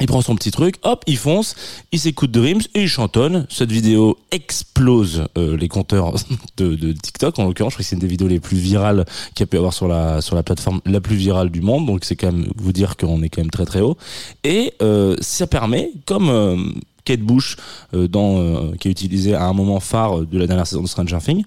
Il 0.00 0.06
prend 0.06 0.20
son 0.20 0.36
petit 0.36 0.50
truc, 0.50 0.76
hop, 0.82 1.02
il 1.06 1.16
fonce, 1.16 1.54
il 1.92 1.98
s'écoute 1.98 2.30
Dreams 2.30 2.60
et 2.74 2.82
il 2.82 2.88
chantonne. 2.88 3.46
Cette 3.48 3.72
vidéo 3.72 4.16
explose 4.30 5.26
euh, 5.36 5.56
les 5.56 5.68
compteurs 5.68 6.14
de, 6.56 6.74
de 6.74 6.92
TikTok. 6.92 7.38
En 7.38 7.44
l'occurrence, 7.44 7.72
je 7.72 7.76
crois 7.76 7.82
que 7.82 7.88
c'est 7.88 7.96
une 7.96 8.00
des 8.00 8.06
vidéos 8.06 8.28
les 8.28 8.40
plus 8.40 8.58
virales 8.58 9.04
qu'il 9.34 9.40
y 9.40 9.44
a 9.44 9.46
pu 9.46 9.56
avoir 9.56 9.72
sur 9.72 9.88
la 9.88 10.20
sur 10.20 10.36
la 10.36 10.42
plateforme 10.42 10.80
la 10.86 11.00
plus 11.00 11.16
virale 11.16 11.50
du 11.50 11.60
monde. 11.60 11.86
Donc 11.86 12.04
c'est 12.04 12.16
quand 12.16 12.32
même 12.32 12.46
vous 12.56 12.72
dire 12.72 12.96
qu'on 12.96 13.22
est 13.22 13.28
quand 13.28 13.42
même 13.42 13.50
très 13.50 13.66
très 13.66 13.80
haut. 13.80 13.96
Et 14.44 14.74
euh, 14.82 15.16
ça 15.20 15.46
permet, 15.46 15.90
comme 16.06 16.28
euh, 16.28 16.56
Kate 17.04 17.20
Bush 17.20 17.56
euh, 17.94 18.08
dans 18.08 18.38
euh, 18.38 18.74
qui 18.78 18.88
est 18.88 18.90
utilisé 18.90 19.34
à 19.34 19.44
un 19.44 19.52
moment 19.52 19.80
phare 19.80 20.20
de 20.20 20.38
la 20.38 20.46
dernière 20.46 20.66
saison 20.66 20.82
de 20.82 20.88
Stranger 20.88 21.18
Things, 21.24 21.44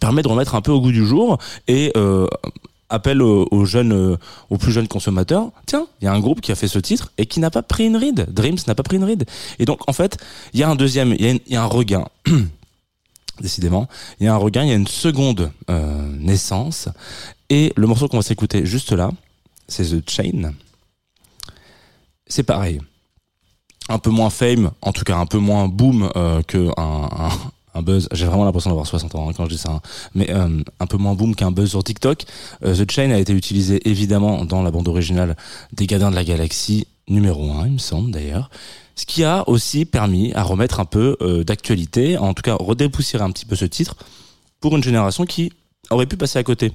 permet 0.00 0.22
de 0.22 0.28
remettre 0.28 0.54
un 0.54 0.60
peu 0.60 0.72
au 0.72 0.80
goût 0.80 0.92
du 0.92 1.06
jour 1.06 1.38
et 1.68 1.92
appelle 2.88 3.22
aux, 3.22 3.64
jeunes, 3.64 3.92
euh, 3.92 4.16
aux 4.50 4.58
plus 4.58 4.72
jeunes 4.72 4.88
consommateurs. 4.88 5.50
Tiens, 5.66 5.86
il 6.00 6.04
y 6.04 6.08
a 6.08 6.12
un 6.12 6.20
groupe 6.20 6.40
qui 6.40 6.52
a 6.52 6.54
fait 6.54 6.68
ce 6.68 6.78
titre 6.78 7.12
et 7.18 7.26
qui 7.26 7.40
n'a 7.40 7.50
pas 7.50 7.62
pris 7.62 7.86
une 7.86 7.96
ride. 7.96 8.26
Dreams 8.30 8.58
n'a 8.66 8.74
pas 8.74 8.82
pris 8.82 8.96
une 8.96 9.04
ride. 9.04 9.24
Et 9.58 9.64
donc 9.64 9.80
en 9.88 9.92
fait, 9.92 10.18
il 10.52 10.60
y 10.60 10.62
a 10.62 10.68
un 10.68 10.76
deuxième, 10.76 11.14
il 11.18 11.40
y 11.46 11.56
a 11.56 11.62
un 11.62 11.66
regain. 11.66 12.06
Décidément, 13.40 13.86
il 14.18 14.26
y 14.26 14.28
a 14.28 14.34
un 14.34 14.38
regain, 14.38 14.62
il 14.62 14.68
y 14.68 14.72
a 14.72 14.76
une 14.76 14.86
seconde 14.86 15.50
euh, 15.68 16.10
naissance. 16.18 16.88
Et 17.50 17.72
le 17.76 17.86
morceau 17.86 18.08
qu'on 18.08 18.16
va 18.16 18.22
s'écouter 18.22 18.64
juste 18.64 18.92
là, 18.92 19.10
c'est 19.68 19.84
The 19.84 20.08
Chain. 20.08 20.52
C'est 22.26 22.42
pareil. 22.42 22.80
Un 23.88 23.98
peu 23.98 24.10
moins 24.10 24.30
fame, 24.30 24.70
en 24.82 24.92
tout 24.92 25.04
cas 25.04 25.16
un 25.16 25.26
peu 25.26 25.38
moins 25.38 25.68
boom 25.68 26.10
euh, 26.16 26.42
que 26.42 26.70
un, 26.76 27.30
un, 27.76 27.82
buzz. 27.82 28.08
J'ai 28.12 28.26
vraiment 28.26 28.44
l'impression 28.44 28.70
d'avoir 28.70 28.86
60 28.86 29.14
ans 29.14 29.28
hein, 29.28 29.32
quand 29.36 29.44
je 29.44 29.50
dis 29.50 29.58
ça. 29.58 29.70
hein. 29.70 29.80
Mais 30.14 30.30
euh, 30.30 30.62
un 30.80 30.86
peu 30.86 30.96
moins 30.96 31.14
boom 31.14 31.34
qu'un 31.34 31.50
buzz 31.50 31.70
sur 31.70 31.84
TikTok. 31.84 32.24
Euh, 32.64 32.74
The 32.74 32.90
Chain 32.90 33.10
a 33.10 33.18
été 33.18 33.32
utilisé 33.32 33.88
évidemment 33.88 34.44
dans 34.44 34.62
la 34.62 34.70
bande 34.70 34.88
originale 34.88 35.36
des 35.72 35.86
Gardiens 35.86 36.10
de 36.10 36.16
la 36.16 36.24
Galaxie 36.24 36.86
numéro 37.08 37.52
1, 37.52 37.66
il 37.66 37.72
me 37.74 37.78
semble 37.78 38.10
d'ailleurs. 38.10 38.50
Ce 38.94 39.04
qui 39.04 39.24
a 39.24 39.48
aussi 39.48 39.84
permis 39.84 40.32
à 40.32 40.42
remettre 40.42 40.80
un 40.80 40.84
peu 40.84 41.16
euh, 41.20 41.44
d'actualité, 41.44 42.16
en 42.18 42.34
tout 42.34 42.42
cas 42.42 42.54
redépoussiérer 42.54 43.22
un 43.22 43.30
petit 43.30 43.44
peu 43.44 43.54
ce 43.54 43.66
titre 43.66 43.94
pour 44.60 44.76
une 44.76 44.82
génération 44.82 45.26
qui 45.26 45.52
aurait 45.90 46.06
pu 46.06 46.16
passer 46.16 46.38
à 46.38 46.42
côté. 46.42 46.72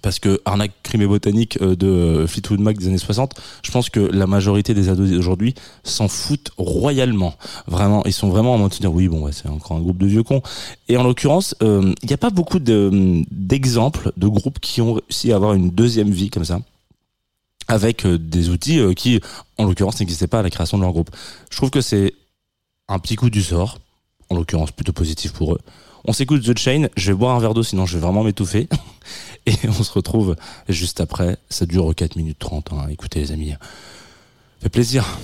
Parce 0.00 0.18
que 0.18 0.40
Arnaque 0.44 0.72
Crime 0.82 1.06
Botanique 1.06 1.58
euh, 1.60 1.76
de 1.76 1.86
euh, 1.86 2.26
Fleetwood 2.26 2.58
Mac 2.60 2.78
des 2.78 2.88
années 2.88 2.98
60, 2.98 3.34
je 3.62 3.70
pense 3.70 3.90
que 3.90 4.00
la 4.00 4.26
majorité 4.26 4.74
des 4.74 4.88
ados 4.88 5.10
d'aujourd'hui 5.10 5.54
s'en 5.84 6.08
foutent 6.08 6.50
royalement. 6.56 7.34
Vraiment, 7.66 8.02
ils 8.04 8.12
sont 8.12 8.28
vraiment 8.30 8.54
en 8.54 8.58
mode 8.58 8.72
de 8.72 8.76
dire 8.78 8.92
oui, 8.92 9.06
bon, 9.08 9.30
c'est 9.30 9.48
encore 9.48 9.76
un 9.76 9.80
groupe 9.80 9.98
de 9.98 10.06
vieux 10.06 10.22
cons. 10.22 10.42
Et 10.88 10.96
en 10.96 11.04
l'occurrence, 11.04 11.54
euh, 11.62 11.92
il 12.02 12.06
n'y 12.08 12.14
a 12.14 12.18
pas 12.18 12.30
beaucoup 12.30 12.58
de- 12.58 13.22
d'exemples 13.30 14.12
de 14.16 14.26
groupes 14.26 14.58
qui 14.60 14.80
ont 14.80 14.94
réussi 14.94 15.30
à 15.30 15.36
avoir 15.36 15.52
une 15.54 15.70
deuxième 15.70 16.10
vie 16.10 16.30
comme 16.30 16.44
ça 16.44 16.60
avec 17.68 18.04
euh, 18.06 18.18
des 18.18 18.48
outils 18.48 18.80
euh, 18.80 18.94
qui, 18.94 19.20
en 19.58 19.64
l'occurrence, 19.66 20.00
n'existaient 20.00 20.26
pas 20.26 20.40
à 20.40 20.42
la 20.42 20.50
création 20.50 20.78
de 20.78 20.82
leur 20.82 20.92
groupe. 20.92 21.10
Je 21.50 21.56
trouve 21.56 21.70
que 21.70 21.80
c'est 21.80 22.14
un 22.88 22.98
petit 22.98 23.14
coup 23.16 23.30
du 23.30 23.42
sort, 23.42 23.78
en 24.30 24.36
l'occurrence 24.36 24.72
plutôt 24.72 24.92
positif 24.92 25.32
pour 25.32 25.54
eux. 25.54 25.60
On 26.04 26.12
s'écoute 26.12 26.42
The 26.42 26.58
Chain, 26.58 26.88
je 26.96 27.12
vais 27.12 27.16
boire 27.16 27.36
un 27.36 27.38
verre 27.38 27.54
d'eau 27.54 27.62
sinon 27.62 27.86
je 27.86 27.94
vais 27.94 28.00
vraiment 28.00 28.24
m'étouffer. 28.24 28.68
Et 29.46 29.54
on 29.68 29.82
se 29.82 29.92
retrouve 29.92 30.36
juste 30.68 31.00
après, 31.00 31.36
ça 31.48 31.66
dure 31.66 31.94
4 31.94 32.16
minutes 32.16 32.38
30, 32.38 32.72
hein. 32.72 32.86
écoutez 32.90 33.20
les 33.20 33.32
amis, 33.32 33.54
fait 34.60 34.68
plaisir. 34.68 35.18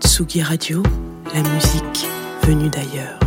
Tsugi 0.00 0.42
Radio, 0.42 0.82
la 1.34 1.42
musique 1.42 2.06
venue 2.42 2.70
d'ailleurs. 2.70 3.25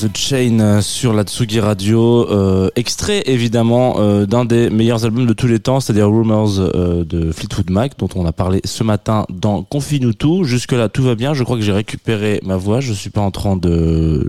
The 0.00 0.16
Chain 0.16 0.60
euh, 0.60 0.80
sur 0.80 1.12
la 1.12 1.24
Tsugi 1.24 1.60
Radio, 1.60 2.26
euh, 2.30 2.70
extrait 2.74 3.22
évidemment 3.26 3.96
euh, 3.98 4.24
d'un 4.24 4.46
des 4.46 4.70
meilleurs 4.70 5.04
albums 5.04 5.26
de 5.26 5.34
tous 5.34 5.46
les 5.46 5.58
temps, 5.58 5.78
c'est-à-dire 5.80 6.06
Rumors 6.06 6.58
de 7.04 7.32
Fleetwood 7.32 7.68
Mac, 7.68 7.98
dont 7.98 8.08
on 8.14 8.24
a 8.24 8.32
parlé 8.32 8.62
ce 8.64 8.82
matin 8.82 9.26
dans 9.28 9.62
Confine 9.62 10.14
tout. 10.14 10.44
Jusque 10.44 10.72
là, 10.72 10.88
tout 10.88 11.02
va 11.02 11.16
bien. 11.16 11.34
Je 11.34 11.44
crois 11.44 11.56
que 11.56 11.62
j'ai 11.62 11.72
récupéré 11.72 12.40
ma 12.44 12.56
voix. 12.56 12.80
Je 12.80 12.94
suis 12.94 13.10
pas 13.10 13.20
en 13.20 13.30
train 13.30 13.56
de 13.56 14.26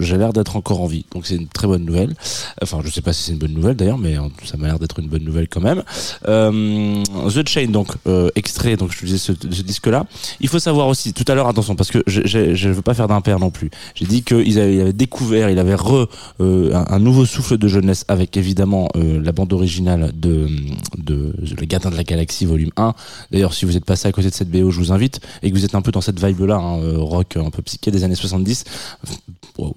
j'ai 0.00 0.16
l'air 0.16 0.32
d'être 0.32 0.56
encore 0.56 0.80
en 0.80 0.86
vie, 0.86 1.04
donc 1.12 1.26
c'est 1.26 1.36
une 1.36 1.48
très 1.48 1.66
bonne 1.66 1.84
nouvelle. 1.84 2.14
Enfin, 2.62 2.80
je 2.84 2.90
sais 2.90 3.02
pas 3.02 3.12
si 3.12 3.24
c'est 3.24 3.32
une 3.32 3.38
bonne 3.38 3.54
nouvelle 3.54 3.76
d'ailleurs, 3.76 3.98
mais 3.98 4.16
ça 4.44 4.56
m'a 4.56 4.66
l'air 4.68 4.78
d'être 4.78 4.98
une 4.98 5.08
bonne 5.08 5.24
nouvelle 5.24 5.48
quand 5.48 5.60
même. 5.60 5.82
Euh, 6.28 7.02
The 7.28 7.48
Chain, 7.48 7.68
donc 7.68 7.88
euh, 8.06 8.30
extrait, 8.34 8.76
donc 8.76 8.92
je 8.92 8.98
te 8.98 9.04
disais 9.04 9.18
ce, 9.18 9.32
ce 9.32 9.62
disque-là. 9.62 10.06
Il 10.40 10.48
faut 10.48 10.58
savoir 10.58 10.88
aussi, 10.88 11.12
tout 11.12 11.24
à 11.28 11.34
l'heure, 11.34 11.48
attention, 11.48 11.76
parce 11.76 11.90
que 11.90 12.02
je, 12.06 12.22
je 12.54 12.68
veux 12.68 12.82
pas 12.82 12.94
faire 12.94 13.08
d'impair 13.08 13.38
non 13.38 13.50
plus. 13.50 13.70
J'ai 13.94 14.06
dit 14.06 14.22
qu'il 14.22 14.58
avait, 14.58 14.74
il 14.74 14.80
avait 14.80 14.92
découvert, 14.92 15.50
il 15.50 15.58
avait 15.58 15.74
re 15.74 16.08
euh, 16.40 16.72
un, 16.88 16.98
nouveau 16.98 17.26
souffle 17.26 17.58
de 17.58 17.68
jeunesse 17.68 18.04
avec 18.08 18.36
évidemment 18.36 18.88
euh, 18.96 19.20
la 19.22 19.32
bande 19.32 19.52
originale 19.52 20.12
de, 20.14 20.48
de, 20.96 21.32
Gardiens 21.64 21.90
de 21.90 21.96
la 21.96 22.04
Galaxie 22.04 22.46
volume 22.46 22.70
1. 22.76 22.94
D'ailleurs, 23.30 23.54
si 23.54 23.64
vous 23.64 23.76
êtes 23.76 23.84
passé 23.84 24.08
à 24.08 24.12
côté 24.12 24.28
de 24.28 24.34
cette 24.34 24.50
BO, 24.50 24.70
je 24.70 24.78
vous 24.78 24.92
invite 24.92 25.20
et 25.42 25.50
que 25.50 25.56
vous 25.56 25.64
êtes 25.64 25.74
un 25.74 25.82
peu 25.82 25.92
dans 25.92 26.00
cette 26.00 26.22
vibe-là, 26.24 26.56
hein, 26.56 26.80
euh, 26.80 26.98
rock 26.98 27.36
un 27.36 27.50
peu 27.50 27.62
psyché 27.62 27.90
des 27.90 28.04
années 28.04 28.14
70. 28.14 28.64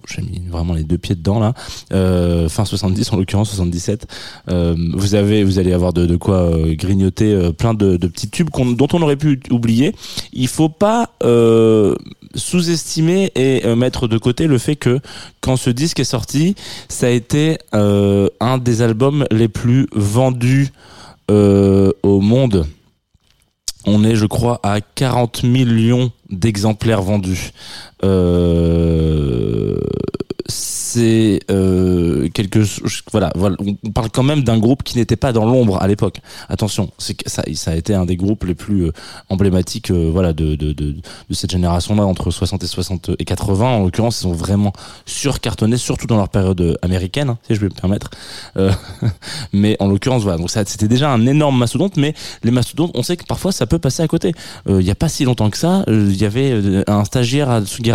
J'ai 0.07 0.21
mis 0.21 0.41
vraiment 0.49 0.73
les 0.73 0.83
deux 0.83 0.97
pieds 0.97 1.15
dedans 1.15 1.39
là. 1.39 1.53
Euh, 1.93 2.49
fin 2.49 2.65
70 2.65 3.13
en 3.13 3.17
l'occurrence 3.17 3.49
77. 3.49 4.07
Euh, 4.49 4.75
vous 4.93 5.15
avez, 5.15 5.43
vous 5.43 5.59
allez 5.59 5.73
avoir 5.73 5.93
de, 5.93 6.15
quoi 6.15 6.37
euh, 6.37 6.75
grignoter 6.75 7.51
plein 7.57 7.73
de, 7.73 7.97
petits 7.97 8.29
tubes 8.29 8.49
dont 8.51 8.87
on 8.93 9.01
aurait 9.01 9.15
pu 9.15 9.39
oublier. 9.51 9.95
Il 10.33 10.47
faut 10.47 10.69
pas 10.69 11.09
sous-estimer 12.35 13.31
et 13.35 13.75
mettre 13.75 14.07
de 14.07 14.17
côté 14.17 14.47
le 14.47 14.57
fait 14.57 14.75
que 14.75 14.99
quand 15.41 15.55
ce 15.57 15.69
disque 15.69 15.99
est 15.99 16.03
sorti, 16.03 16.55
ça 16.89 17.07
a 17.07 17.09
été 17.09 17.57
un 17.71 18.57
des 18.57 18.81
albums 18.81 19.25
les 19.31 19.47
plus 19.47 19.87
vendus 19.93 20.69
au 21.29 22.21
monde. 22.21 22.65
On 23.87 24.03
est, 24.03 24.15
je 24.15 24.25
crois, 24.25 24.59
à 24.63 24.81
40 24.81 25.43
millions 25.43 26.11
d'exemplaires 26.29 27.03
vendus. 27.03 27.51
Euh, 28.05 29.79
c'est 30.95 31.41
euh, 31.51 32.29
quelque. 32.29 32.59
Voilà, 33.11 33.31
voilà, 33.35 33.57
on 33.59 33.91
parle 33.91 34.09
quand 34.09 34.23
même 34.23 34.43
d'un 34.43 34.57
groupe 34.57 34.83
qui 34.83 34.97
n'était 34.97 35.17
pas 35.17 35.33
dans 35.33 35.45
l'ombre 35.45 35.81
à 35.81 35.87
l'époque. 35.87 36.21
Attention, 36.47 36.89
c'est 36.97 37.17
ça, 37.27 37.43
ça 37.53 37.71
a 37.71 37.75
été 37.75 37.93
un 37.93 38.05
des 38.05 38.15
groupes 38.15 38.45
les 38.45 38.55
plus 38.55 38.85
euh, 38.85 38.91
emblématiques, 39.29 39.91
euh, 39.91 40.09
voilà, 40.11 40.31
de, 40.31 40.55
de, 40.55 40.71
de, 40.71 40.95
cette 41.31 41.51
génération-là 41.51 42.05
entre 42.05 42.31
60 42.31 42.63
et 42.63 42.67
60 42.67 43.11
et 43.19 43.25
80. 43.25 43.65
En 43.65 43.83
l'occurrence, 43.83 44.21
ils 44.21 44.27
ont 44.27 44.33
vraiment 44.33 44.71
surcartonné, 45.05 45.75
surtout 45.75 46.07
dans 46.07 46.15
leur 46.15 46.29
période 46.29 46.77
américaine, 46.81 47.31
hein, 47.31 47.37
si 47.47 47.55
je 47.55 47.59
vais 47.59 47.67
me 47.67 47.73
permettre. 47.73 48.09
Mais 49.53 49.75
en 49.79 49.87
l'occurrence, 49.87 50.23
voilà. 50.23 50.37
Donc 50.37 50.49
c'était 50.49 50.87
déjà 50.87 51.11
un 51.11 51.25
énorme 51.25 51.57
mastodonte, 51.57 51.97
mais 51.97 52.13
les 52.43 52.51
mastodontes, 52.51 52.91
on 52.93 53.03
sait 53.03 53.17
que 53.17 53.25
parfois 53.25 53.51
ça 53.51 53.65
peut 53.65 53.79
passer 53.79 54.01
à 54.01 54.07
côté. 54.07 54.33
Il 54.67 54.81
y 54.81 54.91
a 54.91 54.95
pas 54.95 55.09
si 55.09 55.25
longtemps 55.25 55.49
que 55.49 55.57
ça, 55.57 55.83
il 55.87 56.15
y 56.15 56.25
avait 56.25 56.83
un 56.87 57.03
stagiaire 57.03 57.49
à 57.49 57.61
Tsugi 57.61 57.91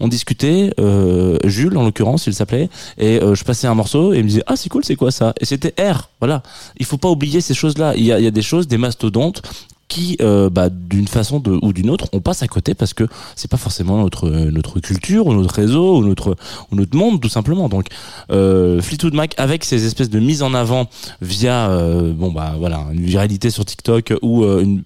On 0.00 0.08
discutait, 0.08 0.72
euh, 0.78 1.38
Jules 1.44 1.76
en 1.76 1.84
l'occurrence, 1.84 2.26
il 2.26 2.34
s'appelait, 2.34 2.68
et 2.98 3.20
euh, 3.22 3.34
je 3.34 3.44
passais 3.44 3.66
un 3.66 3.74
morceau 3.74 4.12
et 4.12 4.18
il 4.18 4.24
me 4.24 4.28
disait 4.28 4.44
ah 4.46 4.56
c'est 4.56 4.68
cool, 4.68 4.84
c'est 4.84 4.96
quoi 4.96 5.10
ça? 5.10 5.34
Et 5.40 5.44
c'était 5.44 5.74
R, 5.80 6.08
voilà. 6.20 6.42
Il 6.78 6.86
faut 6.86 6.98
pas 6.98 7.08
oublier 7.08 7.40
ces 7.40 7.54
choses-là. 7.54 7.94
Il 7.96 8.04
y 8.04 8.12
a, 8.12 8.30
des 8.30 8.42
choses, 8.42 8.68
des 8.68 8.78
mastodontes 8.78 9.42
qui, 9.88 10.16
euh, 10.20 10.48
bah, 10.48 10.68
d'une 10.70 11.08
façon 11.08 11.42
ou 11.62 11.72
d'une 11.72 11.90
autre, 11.90 12.06
on 12.12 12.20
passe 12.20 12.44
à 12.44 12.46
côté 12.46 12.74
parce 12.74 12.94
que 12.94 13.08
c'est 13.34 13.50
pas 13.50 13.56
forcément 13.56 14.00
notre 14.00 14.28
notre 14.28 14.78
culture 14.78 15.26
ou 15.26 15.34
notre 15.34 15.52
réseau 15.52 15.98
ou 15.98 16.04
notre 16.04 16.36
notre 16.70 16.96
monde 16.96 17.20
tout 17.20 17.28
simplement. 17.28 17.68
Donc 17.68 17.86
Fleetwood 18.28 19.14
Mac 19.14 19.34
avec 19.36 19.64
ces 19.64 19.84
espèces 19.86 20.10
de 20.10 20.20
mise 20.20 20.42
en 20.42 20.54
avant 20.54 20.88
via 21.20 21.68
bon 22.14 22.30
bah 22.30 22.54
voilà 22.56 22.86
une 22.92 23.04
viralité 23.04 23.50
sur 23.50 23.64
TikTok 23.64 24.14
ou 24.22 24.44
une, 24.44 24.84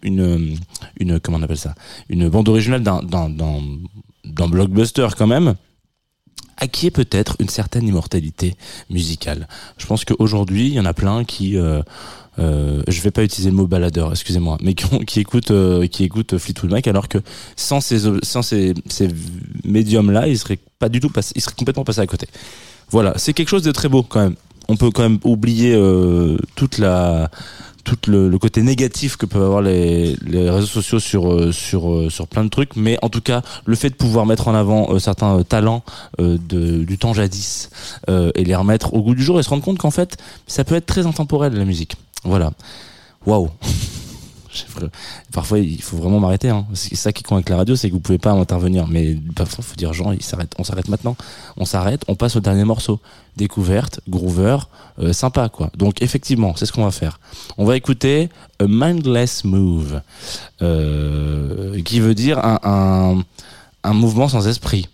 une 0.98 1.20
comment 1.20 1.36
on 1.36 1.42
appelle 1.42 1.58
ça? 1.58 1.74
Une 2.08 2.30
bande 2.30 2.48
originale 2.48 2.82
d'un 2.82 3.28
d'un 4.24 4.48
blockbuster 4.48 5.08
quand 5.16 5.26
même 5.26 5.54
acquiert 6.56 6.92
peut-être 6.92 7.36
une 7.40 7.48
certaine 7.48 7.86
immortalité 7.86 8.56
musicale. 8.88 9.48
Je 9.76 9.86
pense 9.86 10.04
qu'aujourd'hui, 10.04 10.68
il 10.68 10.74
y 10.74 10.80
en 10.80 10.84
a 10.84 10.94
plein 10.94 11.24
qui 11.24 11.56
euh, 11.56 11.82
euh, 12.38 12.82
je 12.88 13.00
vais 13.00 13.10
pas 13.10 13.22
utiliser 13.22 13.50
le 13.50 13.56
mot 13.56 13.66
baladeur, 13.66 14.10
excusez-moi, 14.10 14.58
mais 14.60 14.74
qui, 14.74 14.86
qui 15.04 15.20
écoutent 15.20 15.50
euh, 15.52 15.86
qui 15.86 16.08
Fleetwood 16.38 16.70
Mac 16.70 16.86
alors 16.88 17.08
que 17.08 17.18
sans 17.56 17.80
ces 17.80 18.00
sans 18.22 18.42
ces, 18.42 18.74
ces 18.88 19.08
médiums 19.64 20.10
là, 20.10 20.26
ils 20.26 20.38
seraient 20.38 20.58
pas 20.78 20.88
du 20.88 21.00
tout 21.00 21.10
ils 21.34 21.40
seraient 21.40 21.54
complètement 21.56 21.84
passés 21.84 22.00
à 22.00 22.06
côté. 22.06 22.26
Voilà, 22.90 23.14
c'est 23.16 23.32
quelque 23.32 23.48
chose 23.48 23.62
de 23.62 23.72
très 23.72 23.88
beau 23.88 24.02
quand 24.02 24.20
même. 24.20 24.36
On 24.68 24.76
peut 24.76 24.90
quand 24.90 25.02
même 25.02 25.18
oublier 25.24 25.74
euh, 25.74 26.38
toute 26.54 26.78
la 26.78 27.30
tout 27.84 28.10
le, 28.10 28.36
côté 28.38 28.62
négatif 28.62 29.16
que 29.16 29.26
peuvent 29.26 29.42
avoir 29.42 29.62
les, 29.62 30.16
réseaux 30.26 30.66
sociaux 30.66 30.98
sur 30.98 31.32
euh, 31.32 31.52
sur 31.52 31.90
euh, 31.90 32.10
sur 32.10 32.26
plein 32.26 32.44
de 32.44 32.48
trucs, 32.48 32.76
mais 32.76 32.98
en 33.02 33.08
tout 33.08 33.20
cas 33.20 33.42
le 33.64 33.76
fait 33.76 33.90
de 33.90 33.94
pouvoir 33.94 34.26
mettre 34.26 34.48
en 34.48 34.54
avant 34.54 34.92
euh, 34.92 34.98
certains 34.98 35.42
talents 35.42 35.82
de, 36.18 36.84
du 36.84 36.98
temps 36.98 37.12
jadis 37.12 37.70
et 38.08 38.44
les 38.44 38.54
remettre 38.54 38.94
au 38.94 39.02
goût 39.02 39.14
du 39.14 39.22
jour 39.22 39.38
et 39.38 39.42
se 39.42 39.50
rendre 39.50 39.62
compte 39.62 39.78
qu'en 39.78 39.90
fait 39.90 40.16
ça 40.46 40.64
peut 40.64 40.74
être 40.74 40.86
très 40.86 41.06
intemporel 41.06 41.54
la 41.54 41.64
musique. 41.64 41.96
Voilà. 42.24 42.52
Waouh. 43.26 43.50
Parfois, 45.32 45.58
il 45.58 45.82
faut 45.82 45.96
vraiment 45.96 46.20
m'arrêter. 46.20 46.48
Hein. 46.48 46.66
C'est 46.74 46.94
ça 46.94 47.12
qui 47.12 47.22
con 47.22 47.36
avec 47.36 47.48
la 47.48 47.56
radio, 47.56 47.76
c'est 47.76 47.88
que 47.88 47.94
vous 47.94 48.00
pouvez 48.00 48.18
pas 48.18 48.32
intervenir. 48.32 48.86
Mais 48.86 49.16
parfois, 49.34 49.64
faut 49.64 49.76
dire, 49.76 49.92
Jean, 49.92 50.12
il 50.12 50.22
s'arrête. 50.22 50.54
On 50.58 50.64
s'arrête 50.64 50.88
maintenant. 50.88 51.16
On 51.56 51.64
s'arrête. 51.64 52.02
On 52.08 52.14
passe 52.14 52.36
au 52.36 52.40
dernier 52.40 52.64
morceau. 52.64 53.00
Découverte, 53.36 54.00
groover, 54.08 54.58
euh, 55.00 55.12
sympa 55.12 55.48
quoi. 55.48 55.70
Donc 55.76 56.02
effectivement, 56.02 56.54
c'est 56.54 56.66
ce 56.66 56.72
qu'on 56.72 56.84
va 56.84 56.92
faire. 56.92 57.18
On 57.58 57.64
va 57.64 57.76
écouter 57.76 58.28
a 58.60 58.66
mindless 58.68 59.42
move, 59.42 60.00
euh, 60.62 61.82
qui 61.82 61.98
veut 61.98 62.14
dire 62.14 62.38
un, 62.38 63.24
un 63.82 63.92
mouvement 63.92 64.28
sans 64.28 64.46
esprit 64.46 64.86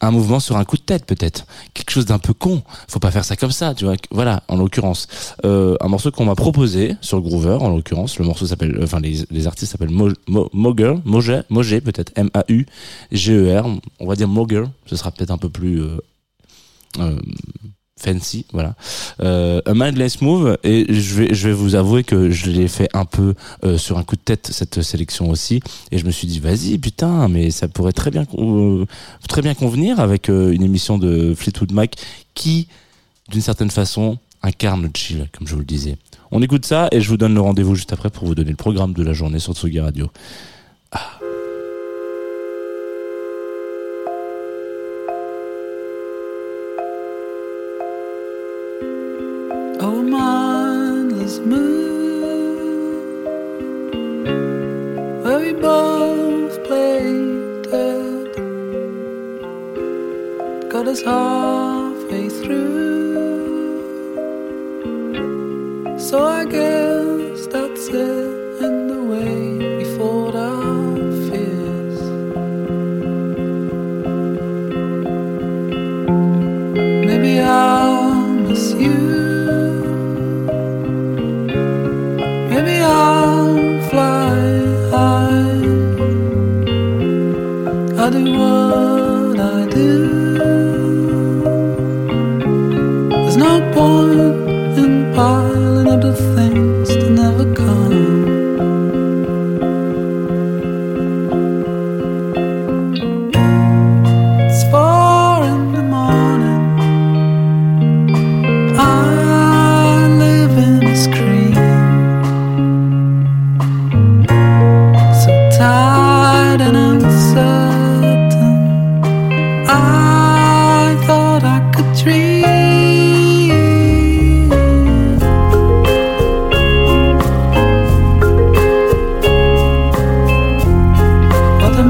un 0.00 0.10
mouvement 0.10 0.40
sur 0.40 0.56
un 0.56 0.64
coup 0.64 0.76
de 0.76 0.82
tête 0.82 1.06
peut-être. 1.06 1.46
Quelque 1.74 1.90
chose 1.90 2.06
d'un 2.06 2.18
peu 2.18 2.32
con. 2.32 2.62
Faut 2.88 2.98
pas 2.98 3.10
faire 3.10 3.24
ça 3.24 3.36
comme 3.36 3.50
ça 3.50 3.74
tu 3.74 3.84
vois. 3.84 3.94
Voilà 4.10 4.42
en 4.48 4.56
l'occurrence. 4.56 5.06
Euh, 5.44 5.76
un 5.80 5.88
morceau 5.88 6.10
qu'on 6.10 6.24
m'a 6.24 6.34
proposé 6.34 6.96
sur 7.00 7.20
Groover 7.20 7.58
en 7.60 7.70
l'occurrence. 7.70 8.18
Le 8.18 8.24
morceau 8.24 8.46
s'appelle 8.46 8.78
enfin 8.82 9.00
les, 9.00 9.24
les 9.30 9.46
artistes 9.46 9.72
s'appellent 9.72 9.90
Mo, 9.90 10.10
Mo, 10.26 10.48
Moger 10.52 10.94
Moger 11.04 11.40
Moger 11.50 11.80
peut-être. 11.80 12.12
M 12.16 12.30
A 12.34 12.44
U 12.48 12.66
G 13.12 13.32
E 13.32 13.60
R. 13.60 13.66
On 14.00 14.06
va 14.06 14.16
dire 14.16 14.28
Moger 14.28 14.64
ce 14.86 14.96
sera 14.96 15.10
peut-être 15.10 15.30
un 15.30 15.38
peu 15.38 15.48
plus 15.48 15.82
euh, 15.82 15.98
euh, 16.98 17.18
fancy 17.98 18.46
voilà. 18.52 18.74
Euh, 19.20 19.60
a 19.66 19.74
mindless 19.74 20.20
move 20.20 20.58
et 20.64 20.86
je 20.92 21.14
vais 21.14 21.34
je 21.34 21.48
vais 21.48 21.54
vous 21.54 21.74
avouer 21.74 22.04
que 22.04 22.30
je 22.30 22.50
l'ai 22.50 22.68
fait 22.68 22.88
un 22.94 23.04
peu 23.04 23.34
euh, 23.64 23.76
sur 23.78 23.98
un 23.98 24.04
coup 24.04 24.16
de 24.16 24.20
tête 24.20 24.48
cette 24.52 24.82
sélection 24.82 25.30
aussi 25.30 25.60
et 25.90 25.98
je 25.98 26.06
me 26.06 26.10
suis 26.10 26.26
dit 26.26 26.40
vas-y 26.40 26.78
putain 26.78 27.28
mais 27.28 27.50
ça 27.50 27.68
pourrait 27.68 27.92
très 27.92 28.10
bien 28.10 28.24
euh, 28.38 28.84
très 29.28 29.42
bien 29.42 29.54
convenir 29.54 30.00
avec 30.00 30.28
euh, 30.28 30.52
une 30.52 30.62
émission 30.62 30.98
de 30.98 31.34
Fleetwood 31.34 31.72
Mac 31.72 31.96
qui 32.34 32.68
d'une 33.28 33.42
certaine 33.42 33.70
façon 33.70 34.18
incarne 34.42 34.82
le 34.82 34.90
chill 34.94 35.28
comme 35.36 35.46
je 35.46 35.54
vous 35.54 35.60
le 35.60 35.66
disais. 35.66 35.96
On 36.30 36.42
écoute 36.42 36.66
ça 36.66 36.88
et 36.92 37.00
je 37.00 37.08
vous 37.08 37.16
donne 37.16 37.34
le 37.34 37.40
rendez-vous 37.40 37.74
juste 37.74 37.92
après 37.92 38.10
pour 38.10 38.26
vous 38.26 38.34
donner 38.34 38.50
le 38.50 38.56
programme 38.56 38.92
de 38.92 39.02
la 39.02 39.12
journée 39.12 39.38
sur 39.38 39.54
Tsugi 39.54 39.80
Radio. 39.80 40.10
Oh, 40.94 40.98
move 51.48 53.24
where 55.24 55.40
we 55.44 55.52
both 55.52 56.54
played 56.64 57.62
dead. 57.70 58.26
Got 60.72 60.86
us 60.88 61.02
halfway 61.02 62.28
through, 62.28 63.48
so 65.98 66.16
I 66.24 66.44
guess 66.44 66.77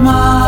my 0.04 0.47